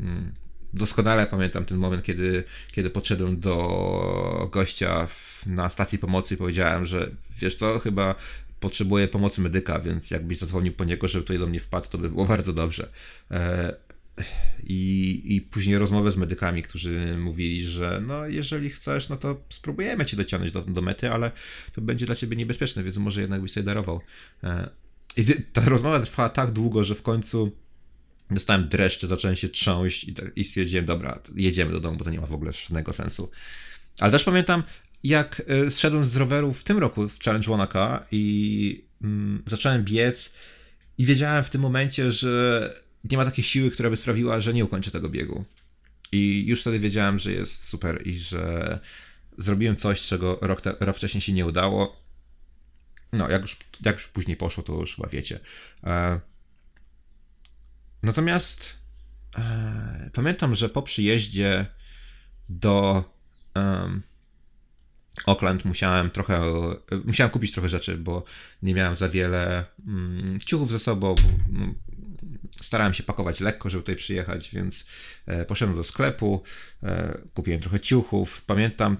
Mm, 0.00 0.32
doskonale 0.74 1.26
pamiętam 1.26 1.64
ten 1.64 1.78
moment, 1.78 2.04
kiedy, 2.04 2.44
kiedy 2.72 2.90
podszedłem 2.90 3.40
do 3.40 4.48
gościa 4.52 5.06
w, 5.06 5.46
na 5.46 5.70
stacji 5.70 5.98
pomocy 5.98 6.34
i 6.34 6.36
powiedziałem, 6.36 6.86
że 6.86 7.10
wiesz 7.40 7.54
co, 7.54 7.78
chyba 7.78 8.14
potrzebuję 8.60 9.08
pomocy 9.08 9.40
medyka, 9.40 9.78
więc 9.78 10.10
jakbyś 10.10 10.38
zadzwonił 10.38 10.72
po 10.72 10.84
niego, 10.84 11.08
żeby 11.08 11.24
tutaj 11.24 11.38
do 11.38 11.46
mnie 11.46 11.60
wpadł, 11.60 11.88
to 11.88 11.98
by 11.98 12.08
było 12.08 12.24
bardzo 12.24 12.52
dobrze. 12.52 12.88
E, 13.30 13.74
i, 14.64 15.22
I 15.24 15.40
później 15.40 15.78
rozmowę 15.78 16.10
z 16.10 16.16
medykami, 16.16 16.62
którzy 16.62 17.16
mówili, 17.18 17.62
że 17.62 18.02
no 18.06 18.26
jeżeli 18.26 18.70
chcesz, 18.70 19.08
no 19.08 19.16
to 19.16 19.40
spróbujemy 19.48 20.04
cię 20.04 20.16
dociągnąć 20.16 20.52
do, 20.52 20.62
do 20.62 20.82
mety, 20.82 21.10
ale 21.10 21.30
to 21.72 21.80
będzie 21.80 22.06
dla 22.06 22.14
ciebie 22.14 22.36
niebezpieczne, 22.36 22.82
więc 22.82 22.96
może 22.96 23.20
jednak 23.20 23.40
byś 23.40 23.52
sobie 23.52 23.64
darował. 23.64 24.00
E, 24.44 24.70
I 25.16 25.24
ta 25.52 25.64
rozmowa 25.64 26.00
trwała 26.00 26.28
tak 26.28 26.50
długo, 26.50 26.84
że 26.84 26.94
w 26.94 27.02
końcu 27.02 27.52
Dostałem 28.34 28.68
dreszcze, 28.68 29.06
zacząłem 29.06 29.36
się 29.36 29.48
trząść 29.48 30.04
i, 30.04 30.14
tak, 30.14 30.32
i 30.36 30.44
stwierdziłem, 30.44 30.84
dobra, 30.84 31.20
jedziemy 31.34 31.72
do 31.72 31.80
domu, 31.80 31.98
bo 31.98 32.04
to 32.04 32.10
nie 32.10 32.20
ma 32.20 32.26
w 32.26 32.32
ogóle 32.32 32.52
żadnego 32.52 32.92
sensu. 32.92 33.30
Ale 34.00 34.12
też 34.12 34.24
pamiętam, 34.24 34.62
jak 35.04 35.42
y, 35.66 35.70
zszedłem 35.70 36.06
z 36.06 36.16
roweru 36.16 36.54
w 36.54 36.64
tym 36.64 36.78
roku 36.78 37.08
w 37.08 37.18
Challenge 37.18 37.48
Wanaka 37.50 38.06
i 38.12 38.84
mm, 39.02 39.42
zacząłem 39.46 39.84
biec 39.84 40.32
i 40.98 41.06
wiedziałem 41.06 41.44
w 41.44 41.50
tym 41.50 41.60
momencie, 41.60 42.12
że 42.12 42.74
nie 43.10 43.16
ma 43.16 43.24
takiej 43.24 43.44
siły, 43.44 43.70
która 43.70 43.90
by 43.90 43.96
sprawiła, 43.96 44.40
że 44.40 44.54
nie 44.54 44.64
ukończę 44.64 44.90
tego 44.90 45.08
biegu. 45.08 45.44
I 46.12 46.44
już 46.46 46.60
wtedy 46.60 46.80
wiedziałem, 46.80 47.18
że 47.18 47.32
jest 47.32 47.68
super 47.68 48.06
i 48.06 48.18
że 48.18 48.78
zrobiłem 49.38 49.76
coś, 49.76 50.02
czego 50.02 50.38
rok, 50.42 50.60
te, 50.60 50.74
rok 50.80 50.96
wcześniej 50.96 51.20
się 51.20 51.32
nie 51.32 51.46
udało. 51.46 52.02
No, 53.12 53.30
jak 53.30 53.42
już, 53.42 53.56
jak 53.84 53.94
już 53.94 54.08
później 54.08 54.36
poszło, 54.36 54.62
to 54.62 54.72
już 54.72 54.96
chyba 54.96 55.08
wiecie. 55.08 55.40
E, 55.84 56.20
Natomiast 58.02 58.76
e, 59.38 60.10
pamiętam, 60.12 60.54
że 60.54 60.68
po 60.68 60.82
przyjeździe 60.82 61.66
do 62.48 63.04
um, 63.54 64.02
Oakland 65.26 65.64
musiałem 65.64 66.10
trochę, 66.10 66.40
musiałem 67.04 67.30
kupić 67.30 67.52
trochę 67.52 67.68
rzeczy, 67.68 67.96
bo 67.96 68.24
nie 68.62 68.74
miałem 68.74 68.96
za 68.96 69.08
wiele 69.08 69.64
um, 69.86 70.38
ciuchów 70.46 70.72
ze 70.72 70.78
sobą. 70.78 71.14
Starałem 72.60 72.94
się 72.94 73.02
pakować 73.02 73.40
lekko, 73.40 73.70
żeby 73.70 73.82
tutaj 73.82 73.96
przyjechać, 73.96 74.50
więc 74.50 74.84
e, 75.26 75.44
poszedłem 75.44 75.76
do 75.76 75.84
sklepu, 75.84 76.42
e, 76.82 77.18
kupiłem 77.34 77.60
trochę 77.60 77.80
ciuchów. 77.80 78.44
Pamiętam 78.44 78.96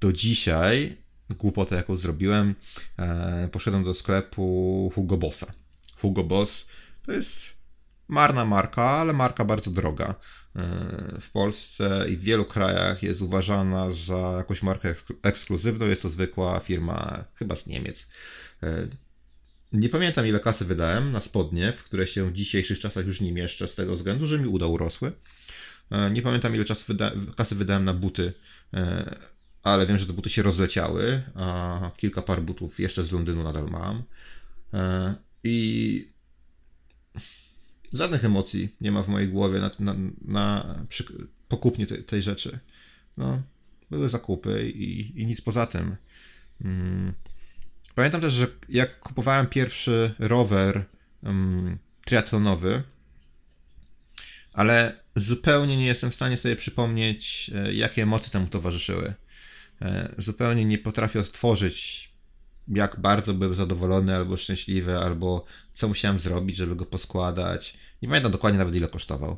do 0.00 0.12
dzisiaj 0.12 0.96
głupotę, 1.30 1.76
jaką 1.76 1.96
zrobiłem. 1.96 2.54
E, 2.98 3.48
poszedłem 3.52 3.84
do 3.84 3.94
sklepu 3.94 4.92
Hugo 4.94 5.16
Bossa. 5.16 5.52
Hugo 5.96 6.24
Boss 6.24 6.68
to 7.06 7.12
jest 7.12 7.59
marna 8.10 8.44
marka, 8.44 8.82
ale 8.82 9.12
marka 9.12 9.44
bardzo 9.44 9.70
droga. 9.70 10.14
E, 10.56 11.20
w 11.20 11.30
Polsce 11.30 12.06
i 12.10 12.16
w 12.16 12.20
wielu 12.20 12.44
krajach 12.44 13.02
jest 13.02 13.22
uważana 13.22 13.90
za 13.90 14.34
jakąś 14.38 14.62
markę 14.62 14.94
ekskluzywną. 15.22 15.86
Jest 15.86 16.02
to 16.02 16.08
zwykła 16.08 16.60
firma, 16.60 17.24
chyba 17.34 17.56
z 17.56 17.66
Niemiec. 17.66 18.08
E, 18.62 18.88
nie 19.72 19.88
pamiętam 19.88 20.26
ile 20.26 20.40
kasy 20.40 20.64
wydałem 20.64 21.12
na 21.12 21.20
spodnie, 21.20 21.72
w 21.72 21.84
które 21.84 22.06
się 22.06 22.30
w 22.30 22.32
dzisiejszych 22.32 22.78
czasach 22.78 23.06
już 23.06 23.20
nie 23.20 23.32
mieszczę, 23.32 23.68
z 23.68 23.74
tego 23.74 23.94
względu, 23.94 24.26
że 24.26 24.38
mi 24.38 24.46
uda 24.46 24.66
urosły. 24.66 25.12
E, 25.90 26.10
nie 26.10 26.22
pamiętam 26.22 26.54
ile 26.54 26.64
czasu 26.64 26.84
wyda 26.88 27.12
kasy 27.36 27.54
wydałem 27.54 27.84
na 27.84 27.94
buty, 27.94 28.32
ale 29.62 29.86
wiem, 29.86 29.98
że 29.98 30.06
te 30.06 30.12
buty 30.12 30.30
się 30.30 30.42
rozleciały, 30.42 31.22
a 31.34 31.90
kilka 31.96 32.22
par 32.22 32.42
butów 32.42 32.80
jeszcze 32.80 33.04
z 33.04 33.12
Londynu 33.12 33.42
nadal 33.42 33.70
mam. 33.70 34.02
I 35.44 36.09
Żadnych 37.92 38.24
emocji 38.24 38.68
nie 38.80 38.92
ma 38.92 39.02
w 39.02 39.08
mojej 39.08 39.28
głowie 39.28 39.60
na, 39.60 39.70
na, 39.78 39.94
na 40.24 40.74
przy, 40.88 41.04
po 41.48 41.56
kupnie 41.56 41.86
tej, 41.86 42.04
tej 42.04 42.22
rzeczy. 42.22 42.58
No, 43.18 43.42
były 43.90 44.08
zakupy 44.08 44.70
i, 44.70 45.20
i 45.22 45.26
nic 45.26 45.40
poza 45.40 45.66
tym. 45.66 45.96
Mm. 46.64 47.12
Pamiętam 47.94 48.20
też, 48.20 48.34
że 48.34 48.46
jak 48.68 48.98
kupowałem 48.98 49.46
pierwszy 49.46 50.14
rower 50.18 50.84
um, 51.22 51.78
triatlonowy, 52.04 52.82
ale 54.52 54.96
zupełnie 55.16 55.76
nie 55.76 55.86
jestem 55.86 56.10
w 56.10 56.14
stanie 56.14 56.36
sobie 56.36 56.56
przypomnieć, 56.56 57.50
e, 57.54 57.74
jakie 57.74 58.02
emocje 58.02 58.32
temu 58.32 58.46
towarzyszyły. 58.46 59.14
E, 59.82 60.14
zupełnie 60.18 60.64
nie 60.64 60.78
potrafię 60.78 61.20
odtworzyć, 61.20 62.09
jak 62.68 63.00
bardzo 63.00 63.34
byłem 63.34 63.54
zadowolony, 63.54 64.16
albo 64.16 64.36
szczęśliwy, 64.36 64.98
albo 64.98 65.44
co 65.74 65.88
musiałem 65.88 66.20
zrobić, 66.20 66.56
żeby 66.56 66.76
go 66.76 66.86
poskładać. 66.86 67.78
Nie 68.02 68.08
pamiętam 68.08 68.32
dokładnie 68.32 68.58
nawet 68.58 68.74
ile 68.74 68.88
kosztował. 68.88 69.36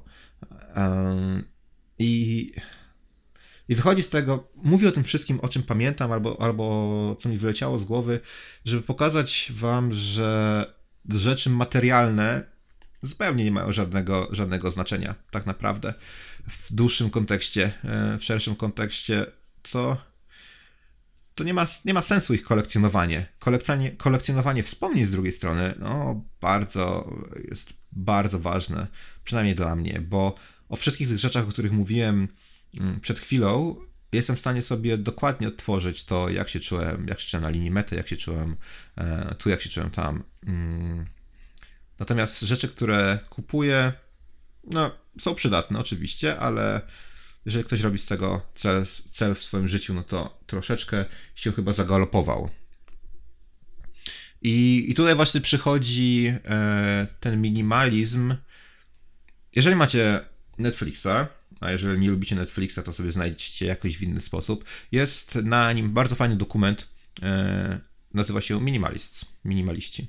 I, 1.99 2.53
i 3.69 3.75
wychodzi 3.75 4.03
z 4.03 4.09
tego, 4.09 4.49
mówię 4.57 4.89
o 4.89 4.93
tym 4.93 5.05
wszystkim, 5.05 5.41
o 5.41 5.49
czym 5.49 5.63
pamiętam, 5.63 6.13
albo, 6.13 6.41
albo 6.41 7.17
co 7.21 7.29
mi 7.29 7.39
wyleciało 7.39 7.79
z 7.79 7.85
głowy, 7.85 8.21
żeby 8.65 8.83
pokazać 8.83 9.53
wam, 9.55 9.93
że 9.93 10.67
rzeczy 11.09 11.51
materialne 11.51 12.45
zupełnie 13.03 13.45
nie 13.45 13.51
mają 13.51 13.73
żadnego, 13.73 14.29
żadnego 14.31 14.71
znaczenia, 14.71 15.15
tak 15.31 15.47
naprawdę, 15.47 15.95
w 16.49 16.73
dłuższym 16.73 17.11
kontekście, 17.11 17.73
e, 17.85 18.19
w 18.19 18.25
szerszym 18.25 18.57
kontekście, 18.57 19.27
co 19.63 19.97
to 21.35 21.45
nie 21.45 21.55
ma, 21.55 21.66
nie 21.85 21.95
ma 21.95 22.03
sensu 22.03 22.35
ich 22.35 22.42
kolekcjonowanie. 22.42 23.27
Kolekcjonowanie, 23.38 23.90
kolekcjonowanie 23.90 24.62
wspomnień 24.62 25.05
z 25.05 25.11
drugiej 25.11 25.33
strony, 25.33 25.75
no, 25.79 26.23
bardzo, 26.40 27.12
jest 27.49 27.73
bardzo 27.92 28.38
ważne, 28.38 28.87
przynajmniej 29.25 29.55
dla 29.55 29.77
mnie, 29.77 30.03
bo 30.09 30.35
o 30.68 30.77
wszystkich 30.77 31.09
tych 31.09 31.18
rzeczach, 31.18 31.45
o 31.45 31.49
których 31.49 31.73
mówiłem 31.73 32.29
mm, 32.81 33.01
przed 33.01 33.21
chwilą, 33.21 33.77
jestem 34.12 34.37
w 34.37 34.38
stanie 34.38 34.62
sobie 34.62 34.99
dokładnie 34.99 35.49
odtworzyć 35.49 36.05
to, 36.05 36.29
jak 36.29 36.49
się 36.49 36.61
czułem, 36.61 37.07
jak 37.09 37.21
się 37.21 37.29
czułem 37.29 37.45
na 37.45 37.51
linii 37.51 37.71
mety, 37.71 37.97
jak 37.97 38.09
się 38.09 38.16
czułem 38.16 38.57
e, 38.99 39.35
tu, 39.38 39.51
jak 39.51 39.62
się 39.62 39.71
czułem 39.71 39.90
tam. 39.90 40.23
Mm. 40.47 41.07
Natomiast 41.99 42.40
rzeczy, 42.40 42.68
które 42.68 43.18
kupuję, 43.31 43.92
no, 44.64 44.90
są 45.18 45.35
przydatne 45.35 45.79
oczywiście, 45.79 46.38
ale 46.38 46.81
jeżeli 47.47 47.65
ktoś 47.65 47.81
robi 47.81 47.99
z 47.99 48.07
tego 48.07 48.43
cel, 48.55 48.87
cel 49.13 49.35
w 49.35 49.43
swoim 49.43 49.69
życiu, 49.69 49.95
no 49.95 50.03
to 50.03 50.39
troszeczkę 50.47 51.05
się 51.35 51.53
chyba 51.53 51.73
zagalopował. 51.73 52.51
I, 54.43 54.85
i 54.89 54.95
tutaj 54.95 55.15
właśnie 55.15 55.41
przychodzi 55.41 56.35
e, 56.45 57.07
ten 57.21 57.41
minimalizm. 57.41 58.35
Jeżeli 59.57 59.77
macie 59.77 60.21
Netflixa, 60.59 61.27
a 61.61 61.71
jeżeli 61.71 62.01
nie 62.01 62.11
lubicie 62.11 62.37
Netflixa, 62.37 62.79
to 62.85 62.93
sobie 62.93 63.13
znajdziecie 63.13 63.67
jakoś 63.67 63.97
w 63.97 64.03
inny 64.03 64.21
sposób. 64.21 64.65
Jest 64.93 65.35
na 65.35 65.73
nim 65.73 65.91
bardzo 65.91 66.15
fajny 66.15 66.37
dokument, 66.37 66.89
e, 67.23 67.81
nazywa 68.15 68.41
się 68.41 68.61
Minimalists, 68.61 69.25
Minimaliści. 69.45 70.07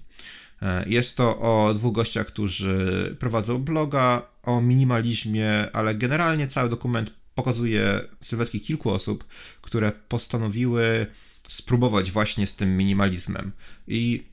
E, 0.62 0.90
jest 0.90 1.18
to 1.18 1.40
o 1.40 1.74
dwóch 1.74 1.94
gościach, 1.94 2.28
którzy 2.28 3.16
prowadzą 3.20 3.64
bloga 3.64 4.26
o 4.44 4.62
minimalizmie, 4.62 5.72
ale 5.74 5.96
generalnie 5.96 6.48
cały 6.48 6.70
dokument 6.70 7.12
pokazuje 7.36 8.02
sylwetki 8.22 8.62
kilku 8.62 8.90
osób, 8.90 9.24
które 9.62 9.92
postanowiły 10.10 11.08
spróbować 11.48 12.12
właśnie 12.12 12.48
z 12.48 12.56
tym 12.56 12.78
minimalizmem. 12.78 13.52
I 13.88 14.24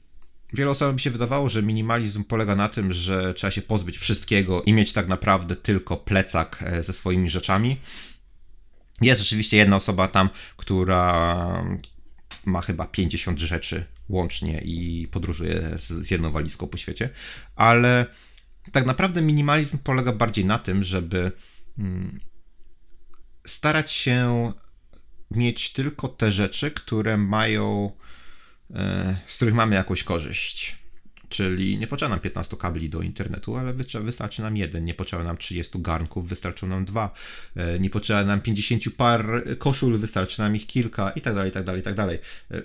wielu 0.52 0.70
osobom 0.70 0.98
się 0.98 1.10
wydawało, 1.10 1.48
że 1.48 1.62
minimalizm 1.62 2.24
polega 2.24 2.56
na 2.56 2.68
tym, 2.68 2.92
że 2.92 3.34
trzeba 3.34 3.50
się 3.50 3.62
pozbyć 3.62 3.98
wszystkiego 3.98 4.62
i 4.62 4.72
mieć 4.72 4.92
tak 4.92 5.08
naprawdę 5.08 5.56
tylko 5.56 5.96
plecak 5.96 6.64
e, 6.66 6.82
ze 6.82 6.92
swoimi 6.92 7.30
rzeczami. 7.30 7.76
Jest 9.00 9.22
oczywiście 9.22 9.56
jedna 9.56 9.76
osoba 9.76 10.08
tam, 10.08 10.28
która 10.56 11.64
ma 12.44 12.62
chyba 12.62 12.86
50 12.86 13.38
rzeczy 13.38 13.84
łącznie 14.08 14.60
i 14.64 15.08
podróżuje 15.10 15.70
z, 15.78 15.88
z 15.88 16.10
jedną 16.10 16.30
walizką 16.30 16.66
po 16.66 16.76
świecie, 16.76 17.10
ale 17.56 18.06
tak 18.72 18.86
naprawdę 18.86 19.22
minimalizm 19.22 19.78
polega 19.78 20.12
bardziej 20.12 20.44
na 20.44 20.58
tym, 20.58 20.82
żeby 20.82 21.32
mm, 21.78 22.20
starać 23.46 23.92
się 23.92 24.52
mieć 25.30 25.72
tylko 25.72 26.08
te 26.08 26.32
rzeczy, 26.32 26.70
które 26.70 27.16
mają, 27.16 27.92
e, 28.74 29.16
z 29.28 29.36
których 29.36 29.54
mamy 29.54 29.76
jakąś 29.76 30.02
korzyść. 30.02 30.76
Czyli 31.28 31.78
nie 31.78 31.86
potrzeba 31.86 32.08
nam 32.08 32.20
15 32.20 32.56
kabli 32.56 32.88
do 32.88 33.02
internetu, 33.02 33.56
ale 33.56 33.72
wystarczy 34.00 34.42
nam 34.42 34.56
jeden. 34.56 34.84
Nie 34.84 34.94
potrzeba 34.94 35.24
nam 35.24 35.36
30 35.36 35.80
garnków, 35.82 36.28
wystarczą 36.28 36.66
nam 36.66 36.84
dwa. 36.84 37.14
E, 37.56 37.78
nie 37.80 37.90
potrzeba 37.90 38.24
nam 38.24 38.40
50 38.40 38.90
par 38.96 39.44
koszul, 39.58 39.98
wystarczy 39.98 40.40
nam 40.40 40.56
ich 40.56 40.66
kilka 40.66 41.10
i 41.10 41.20
tak 41.20 41.34
dalej, 41.34 41.50
i 41.50 41.52
tak 41.52 41.64
dalej, 41.64 41.80
i 41.80 41.84
tak 41.84 41.94
dalej. 41.94 42.18
E, 42.50 42.62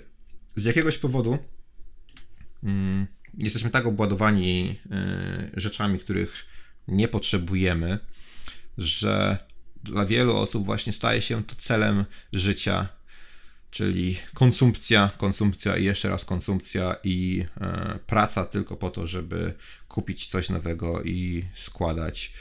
z 0.56 0.64
jakiegoś 0.64 0.98
powodu 0.98 1.38
mm, 2.64 3.06
jesteśmy 3.38 3.70
tak 3.70 3.86
obładowani 3.86 4.78
rzeczami, 5.56 5.98
których 5.98 6.46
nie 6.88 7.08
potrzebujemy, 7.08 7.98
że 8.78 9.38
dla 9.86 10.06
wielu 10.06 10.36
osób 10.36 10.64
właśnie 10.64 10.92
staje 10.92 11.22
się 11.22 11.44
to 11.44 11.54
celem 11.58 12.04
życia, 12.32 12.88
czyli 13.70 14.16
konsumpcja, 14.34 15.10
konsumpcja 15.16 15.76
i 15.76 15.84
jeszcze 15.84 16.08
raz 16.08 16.24
konsumpcja 16.24 16.96
i 17.04 17.44
e, 17.60 17.98
praca 18.06 18.44
tylko 18.44 18.76
po 18.76 18.90
to, 18.90 19.06
żeby 19.06 19.52
kupić 19.88 20.26
coś 20.26 20.48
nowego 20.48 21.02
i 21.02 21.44
składać 21.54 22.32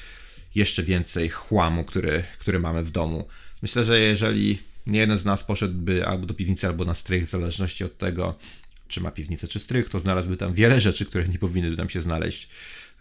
jeszcze 0.56 0.84
więcej 0.84 1.30
chłamu, 1.30 1.84
który, 1.84 2.24
który 2.40 2.60
mamy 2.60 2.84
w 2.84 2.92
domu. 2.92 3.28
Myślę, 3.62 3.84
że 3.84 4.00
jeżeli 4.00 4.60
nie 4.88 5.00
jeden 5.00 5.18
z 5.18 5.26
nas 5.26 5.44
poszedłby 5.44 6.08
albo 6.08 6.26
do 6.26 6.34
piwnicy, 6.34 6.68
albo 6.68 6.86
na 6.86 6.96
strych, 6.96 7.26
w 7.26 7.30
zależności 7.30 7.84
od 7.84 7.98
tego, 7.98 8.40
czy 8.88 9.02
ma 9.02 9.12
piwnicę, 9.12 9.48
czy 9.48 9.60
strych, 9.60 9.90
to 9.90 10.00
znalazłby 10.00 10.38
tam 10.38 10.54
wiele 10.54 10.82
rzeczy, 10.82 11.06
które 11.06 11.28
nie 11.28 11.40
powinny 11.40 11.78
tam 11.78 11.90
się 11.90 12.02
znaleźć. 12.02 12.50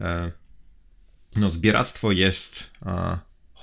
E, 0.01 0.31
no, 1.37 1.51
zbieractwo 1.51 2.13
jest 2.13 2.71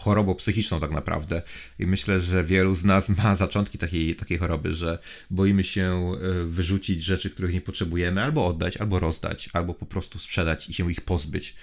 chorobą 0.02 0.36
psychiczną 0.36 0.80
tak 0.80 0.92
naprawdę. 0.92 1.42
I 1.80 1.86
myślę, 1.86 2.20
że 2.20 2.44
wielu 2.44 2.76
z 2.76 2.84
nas 2.84 3.10
ma 3.10 3.36
zaczątki 3.36 3.78
takiej, 3.78 4.16
takiej 4.16 4.38
choroby, 4.38 4.74
że 4.74 5.00
boimy 5.30 5.64
się 5.64 6.12
e, 6.14 6.44
wyrzucić 6.46 7.04
rzeczy, 7.04 7.30
których 7.30 7.54
nie 7.54 7.62
potrzebujemy, 7.62 8.24
albo 8.24 8.48
oddać, 8.48 8.78
albo 8.78 9.00
rozdać, 9.00 9.50
albo 9.54 9.74
po 9.74 9.86
prostu 9.86 10.20
sprzedać 10.20 10.70
i 10.70 10.74
się 10.74 10.92
ich 10.92 11.02
pozbyć. 11.02 11.56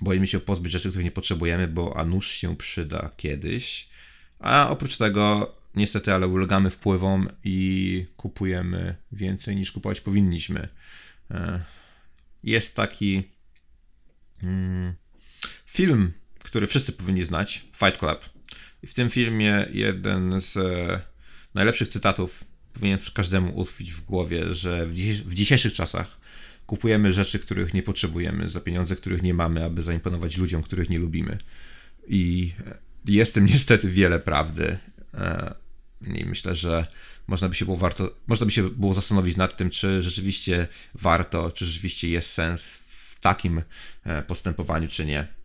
Boimy 0.00 0.26
się 0.26 0.40
pozbyć 0.40 0.72
rzeczy, 0.72 0.88
których 0.88 1.04
nie 1.04 1.10
potrzebujemy, 1.10 1.68
bo 1.68 1.96
a 1.96 2.04
nóż 2.04 2.30
się 2.30 2.56
przyda 2.56 3.10
kiedyś. 3.16 3.88
A 4.40 4.70
oprócz 4.70 4.96
tego, 4.96 5.54
niestety, 5.74 6.14
ale 6.14 6.26
ulegamy 6.26 6.70
wpływom 6.70 7.28
i 7.44 8.06
kupujemy 8.16 8.96
więcej 9.12 9.56
niż 9.56 9.72
kupować 9.72 10.00
powinniśmy. 10.00 10.68
E, 11.30 11.64
jest 12.44 12.76
taki 12.76 13.22
mm, 14.42 14.92
film 15.66 16.12
który 16.52 16.66
wszyscy 16.66 16.92
powinni 16.92 17.24
znać, 17.24 17.64
Fight 17.72 17.98
Club. 17.98 18.30
I 18.82 18.86
w 18.86 18.94
tym 18.94 19.10
filmie 19.10 19.66
jeden 19.72 20.40
z 20.40 20.56
e, 20.56 21.00
najlepszych 21.54 21.88
cytatów 21.88 22.44
powinien 22.74 22.98
każdemu 23.14 23.58
utkwić 23.58 23.92
w 23.92 24.04
głowie, 24.04 24.54
że 24.54 24.86
w, 24.86 25.34
dzisiejszych 25.34 25.72
czasach 25.72 26.20
kupujemy 26.66 27.12
rzeczy, 27.12 27.38
których 27.38 27.74
nie 27.74 27.82
potrzebujemy, 27.82 28.48
za 28.48 28.60
pieniądze, 28.60 28.96
których 28.96 29.22
nie 29.22 29.34
mamy, 29.34 29.64
aby 29.64 29.82
zaimponować 29.82 30.36
ludziom, 30.36 30.62
których 30.62 30.90
nie 30.90 30.98
lubimy. 30.98 31.38
I 32.08 32.52
jest 33.06 33.34
tym 33.34 33.46
niestety 33.54 33.90
wiele 33.90 34.20
prawdy. 34.20 34.78
E, 35.14 35.54
I 36.06 36.24
myślę, 36.24 36.56
że 36.56 36.86
można 37.26 37.48
by 37.48 37.54
się 37.54 37.64
było 37.64 37.76
warto, 37.76 38.14
można 38.26 38.46
by 38.46 38.52
się 38.52 38.70
było 38.70 38.94
zastanowić 38.94 39.36
nad 39.36 39.56
tym, 39.56 39.70
czy 39.70 40.02
rzeczywiście 40.02 40.68
warto, 40.94 41.50
czy 41.50 41.64
rzeczywiście 41.66 42.08
jest 42.08 42.32
sens 42.32 42.78
w 43.10 43.20
takim 43.20 43.62
e, 44.04 44.22
postępowaniu, 44.22 44.88
czy 44.88 45.06
nie. 45.06 45.41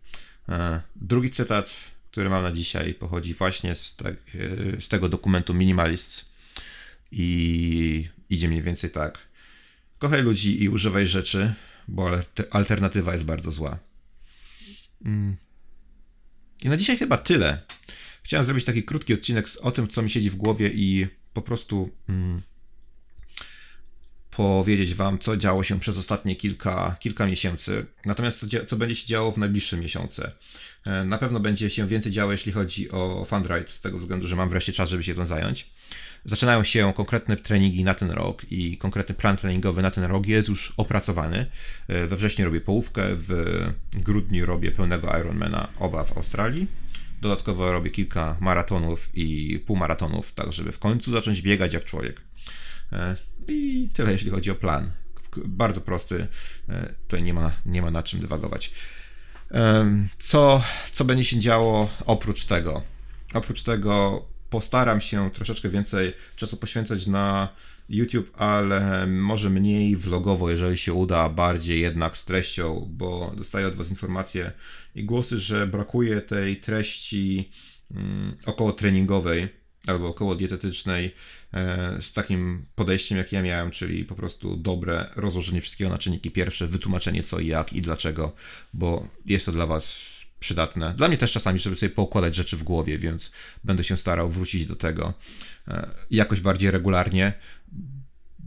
E, 0.48 0.80
drugi 0.96 1.30
cytat, 1.30 1.76
który 2.10 2.30
mam 2.30 2.42
na 2.42 2.52
dzisiaj, 2.52 2.94
pochodzi 2.94 3.34
właśnie 3.34 3.74
z, 3.74 3.96
tak, 3.96 4.16
z 4.80 4.88
tego 4.88 5.08
dokumentu 5.08 5.54
Minimalists 5.54 6.24
i 7.12 8.08
idzie 8.30 8.48
mniej 8.48 8.62
więcej 8.62 8.90
tak. 8.90 9.18
Kochaj 9.98 10.22
ludzi 10.22 10.62
i 10.62 10.68
używaj 10.68 11.06
rzeczy, 11.06 11.54
bo 11.88 12.10
alternatywa 12.50 13.12
jest 13.12 13.24
bardzo 13.24 13.50
zła. 13.50 13.78
Mm. 15.04 15.36
I 16.62 16.68
na 16.68 16.76
dzisiaj 16.76 16.96
chyba 16.96 17.18
tyle. 17.18 17.62
Chciałem 18.22 18.44
zrobić 18.44 18.64
taki 18.64 18.82
krótki 18.82 19.14
odcinek 19.14 19.46
o 19.60 19.72
tym, 19.72 19.88
co 19.88 20.02
mi 20.02 20.10
siedzi 20.10 20.30
w 20.30 20.36
głowie 20.36 20.70
i 20.74 21.06
po 21.34 21.42
prostu 21.42 21.90
mm, 22.08 22.42
powiedzieć 24.38 24.94
Wam, 24.94 25.18
co 25.18 25.36
działo 25.36 25.62
się 25.62 25.80
przez 25.80 25.98
ostatnie 25.98 26.36
kilka, 26.36 26.96
kilka 27.00 27.26
miesięcy. 27.26 27.86
Natomiast 28.06 28.40
co, 28.40 28.46
co 28.66 28.76
będzie 28.76 28.94
się 28.94 29.06
działo 29.06 29.32
w 29.32 29.38
najbliższe 29.38 29.76
miesiące. 29.76 30.32
E, 30.86 31.04
na 31.04 31.18
pewno 31.18 31.40
będzie 31.40 31.70
się 31.70 31.86
więcej 31.86 32.12
działo, 32.12 32.32
jeśli 32.32 32.52
chodzi 32.52 32.90
o 32.90 33.26
Fundride, 33.28 33.64
z 33.68 33.80
tego 33.80 33.98
względu, 33.98 34.28
że 34.28 34.36
mam 34.36 34.48
wreszcie 34.48 34.72
czas, 34.72 34.90
żeby 34.90 35.02
się 35.02 35.14
tym 35.14 35.26
zająć. 35.26 35.70
Zaczynają 36.24 36.64
się 36.64 36.92
konkretne 36.96 37.36
treningi 37.36 37.84
na 37.84 37.94
ten 37.94 38.10
rok 38.10 38.42
i 38.50 38.78
konkretny 38.78 39.14
plan 39.14 39.36
treningowy 39.36 39.82
na 39.82 39.90
ten 39.90 40.04
rok 40.04 40.26
jest 40.26 40.48
już 40.48 40.72
opracowany. 40.76 41.46
E, 41.88 42.06
we 42.06 42.16
wrześniu 42.16 42.44
robię 42.44 42.60
połówkę, 42.60 43.02
w 43.12 43.32
grudniu 43.94 44.46
robię 44.46 44.70
pełnego 44.72 45.18
Ironmana 45.20 45.68
oba 45.78 46.04
w 46.04 46.16
Australii. 46.16 46.66
Dodatkowo 47.22 47.72
robię 47.72 47.90
kilka 47.90 48.36
maratonów 48.40 49.08
i 49.14 49.58
półmaratonów, 49.66 50.32
tak 50.32 50.52
żeby 50.52 50.72
w 50.72 50.78
końcu 50.78 51.10
zacząć 51.10 51.42
biegać 51.42 51.74
jak 51.74 51.84
człowiek. 51.84 52.20
E, 53.48 53.52
I 53.52 53.88
tyle, 53.92 54.12
jeśli 54.12 54.30
chodzi 54.30 54.50
o 54.50 54.54
plan. 54.54 54.90
Bardzo 55.36 55.80
prosty, 55.80 56.26
e, 56.68 56.94
tutaj 57.02 57.22
nie 57.22 57.34
ma, 57.34 57.52
nie 57.66 57.82
ma 57.82 57.90
nad 57.90 58.06
czym 58.06 58.20
dywagować. 58.20 58.70
Co, 60.18 60.62
co 60.92 61.04
będzie 61.04 61.24
się 61.24 61.38
działo 61.40 61.90
oprócz 62.06 62.44
tego? 62.44 62.82
Oprócz 63.34 63.62
tego 63.62 64.24
postaram 64.50 65.00
się 65.00 65.30
troszeczkę 65.30 65.68
więcej 65.68 66.12
czasu 66.36 66.56
poświęcać 66.56 67.06
na 67.06 67.48
YouTube, 67.88 68.30
ale 68.36 69.06
może 69.06 69.50
mniej 69.50 69.96
vlogowo, 69.96 70.50
jeżeli 70.50 70.78
się 70.78 70.92
uda, 70.92 71.28
bardziej 71.28 71.80
jednak 71.80 72.16
z 72.16 72.24
treścią, 72.24 72.88
bo 72.90 73.32
dostaję 73.36 73.66
od 73.66 73.74
Was 73.74 73.90
informacje 73.90 74.52
i 74.94 75.04
głosy, 75.04 75.38
że 75.38 75.66
brakuje 75.66 76.20
tej 76.20 76.56
treści 76.56 77.48
mm, 77.90 78.36
około 78.46 78.72
treningowej 78.72 79.48
albo 79.86 80.08
około 80.08 80.34
dietetycznej 80.34 81.06
e, 81.06 81.10
z 82.00 82.12
takim 82.12 82.64
podejściem, 82.76 83.18
jak 83.18 83.32
ja 83.32 83.42
miałem, 83.42 83.70
czyli 83.70 84.04
po 84.04 84.14
prostu 84.14 84.56
dobre 84.56 85.10
rozłożenie 85.16 85.60
wszystkiego 85.60 85.90
na 85.90 85.98
czynniki 85.98 86.30
pierwsze, 86.30 86.66
wytłumaczenie 86.66 87.22
co 87.22 87.38
i 87.38 87.46
jak 87.46 87.72
i 87.72 87.82
dlaczego, 87.82 88.36
bo 88.74 89.08
jest 89.26 89.46
to 89.46 89.52
dla 89.52 89.66
Was 89.66 90.18
przydatne. 90.40 90.94
Dla 90.94 91.08
mnie 91.08 91.18
też 91.18 91.32
czasami, 91.32 91.58
żeby 91.58 91.76
sobie 91.76 91.90
poukładać 91.90 92.34
rzeczy 92.34 92.56
w 92.56 92.64
głowie, 92.64 92.98
więc 92.98 93.32
będę 93.64 93.84
się 93.84 93.96
starał 93.96 94.30
wrócić 94.30 94.66
do 94.66 94.76
tego 94.76 95.12
e, 95.68 95.88
jakoś 96.10 96.40
bardziej 96.40 96.70
regularnie. 96.70 97.32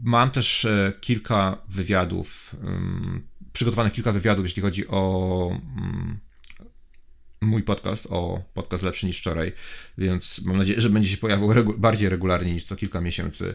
Mam 0.02 0.30
też 0.30 0.64
e, 0.64 0.92
kilka 1.00 1.58
wywiadów, 1.68 2.56
przygotowanych 3.52 3.92
kilka 3.92 4.12
wywiadów, 4.12 4.44
jeśli 4.44 4.62
chodzi 4.62 4.88
o 4.88 5.50
mm, 5.76 6.18
mój 7.42 7.62
podcast, 7.62 8.06
o 8.10 8.42
podcast 8.54 8.84
lepszy 8.84 9.06
niż 9.06 9.18
wczoraj, 9.18 9.52
więc 9.98 10.40
mam 10.44 10.56
nadzieję, 10.56 10.80
że 10.80 10.90
będzie 10.90 11.08
się 11.08 11.16
pojawiał 11.16 11.52
regu 11.52 11.74
bardziej 11.78 12.08
regularnie 12.08 12.52
niż 12.52 12.64
co 12.64 12.76
kilka 12.76 13.00
miesięcy. 13.00 13.54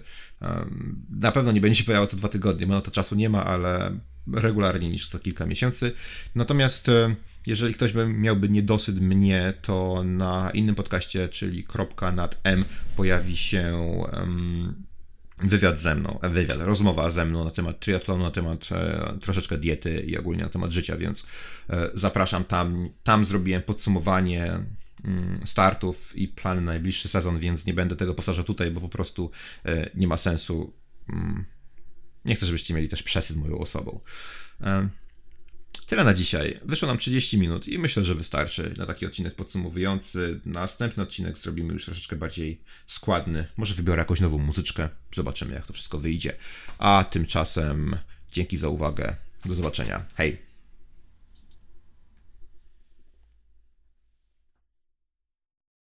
Na 1.19 1.32
pewno 1.32 1.52
nie 1.52 1.62
będzie 1.62 1.80
się 1.80 1.86
pojawiał 1.86 2.08
co 2.08 2.17
dwa 2.17 2.30
tygodnie, 2.30 2.67
bo 2.67 2.73
na 2.73 2.82
to 2.82 2.91
czasu 2.91 3.15
nie 3.15 3.30
ma, 3.30 3.45
ale 3.45 3.91
regularnie 4.34 4.89
niż 4.89 5.10
co 5.10 5.19
kilka 5.19 5.45
miesięcy. 5.45 5.91
Natomiast 6.36 6.89
e, 6.89 7.15
jeżeli 7.47 7.73
ktoś 7.73 7.91
by 7.91 8.08
miałby 8.08 8.50
niedosyt 8.50 9.00
mnie, 9.00 9.54
to 9.62 10.04
na 10.04 10.52
innym 10.52 10.76
podcaście, 10.76 11.30
czyli 11.30 11.63
kropka 11.63 12.12
nad 12.12 12.39
M, 12.43 12.65
pojawi 12.95 13.38
się 13.38 13.78
um, 14.13 14.73
wywiad 15.38 15.82
ze 15.82 15.95
mną, 15.95 16.19
e, 16.21 16.30
wywiad, 16.30 16.60
rozmowa 16.60 17.10
ze 17.10 17.26
mną 17.26 17.43
na 17.43 17.52
temat 17.52 17.80
triatlonu, 17.80 18.23
na 18.23 18.32
temat 18.32 18.69
e, 18.71 19.13
troszeczkę 19.21 19.58
diety 19.58 20.00
i 20.00 20.17
ogólnie 20.17 20.43
na 20.43 20.50
temat 20.50 20.71
życia, 20.71 20.97
więc 20.97 21.28
e, 21.69 21.89
zapraszam 21.93 22.43
tam. 22.43 22.89
Tam 23.04 23.26
zrobiłem 23.26 23.62
podsumowanie 23.62 24.60
mm, 25.06 25.41
startów 25.45 26.17
i 26.17 26.28
plany 26.28 26.62
na 26.62 26.71
najbliższy 26.71 27.08
sezon, 27.08 27.39
więc 27.39 27.65
nie 27.65 27.73
będę 27.73 27.95
tego 27.95 28.13
powtarzał 28.13 28.45
tutaj, 28.45 28.71
bo 28.71 28.82
po 28.82 28.89
prostu 28.89 29.32
e, 29.65 29.89
nie 29.95 30.08
ma 30.08 30.17
sensu. 30.17 30.73
Mm, 31.10 31.45
nie 32.26 32.36
chcę, 32.36 32.45
żebyście 32.45 32.73
mieli 32.73 32.89
też 32.89 33.04
przesyt 33.04 33.38
moją 33.38 33.58
osobą. 33.58 34.00
Tyle 35.88 36.04
na 36.04 36.13
dzisiaj. 36.13 36.60
Wyszło 36.65 36.88
nam 36.88 36.97
30 36.97 37.38
minut 37.38 37.67
i 37.67 37.80
myślę, 37.80 38.06
że 38.06 38.15
wystarczy 38.15 38.73
na 38.78 38.86
taki 38.86 39.06
odcinek 39.06 39.36
podsumowujący. 39.36 40.39
Następny 40.45 41.04
odcinek 41.04 41.38
zrobimy 41.38 41.73
już 41.73 41.86
troszeczkę 41.86 42.15
bardziej 42.15 42.58
składny. 42.88 43.47
Może 43.58 43.76
wybiorę 43.76 44.00
jakąś 44.00 44.21
nową 44.21 44.38
muzyczkę. 44.38 44.89
Zobaczymy, 45.13 45.54
jak 45.54 45.67
to 45.67 45.73
wszystko 45.73 46.00
wyjdzie. 46.00 46.34
A 46.78 47.06
tymczasem 47.12 47.97
dzięki 48.34 48.58
za 48.58 48.69
uwagę. 48.69 49.15
Do 49.45 49.56
zobaczenia. 49.56 50.06
Hej! 50.15 50.46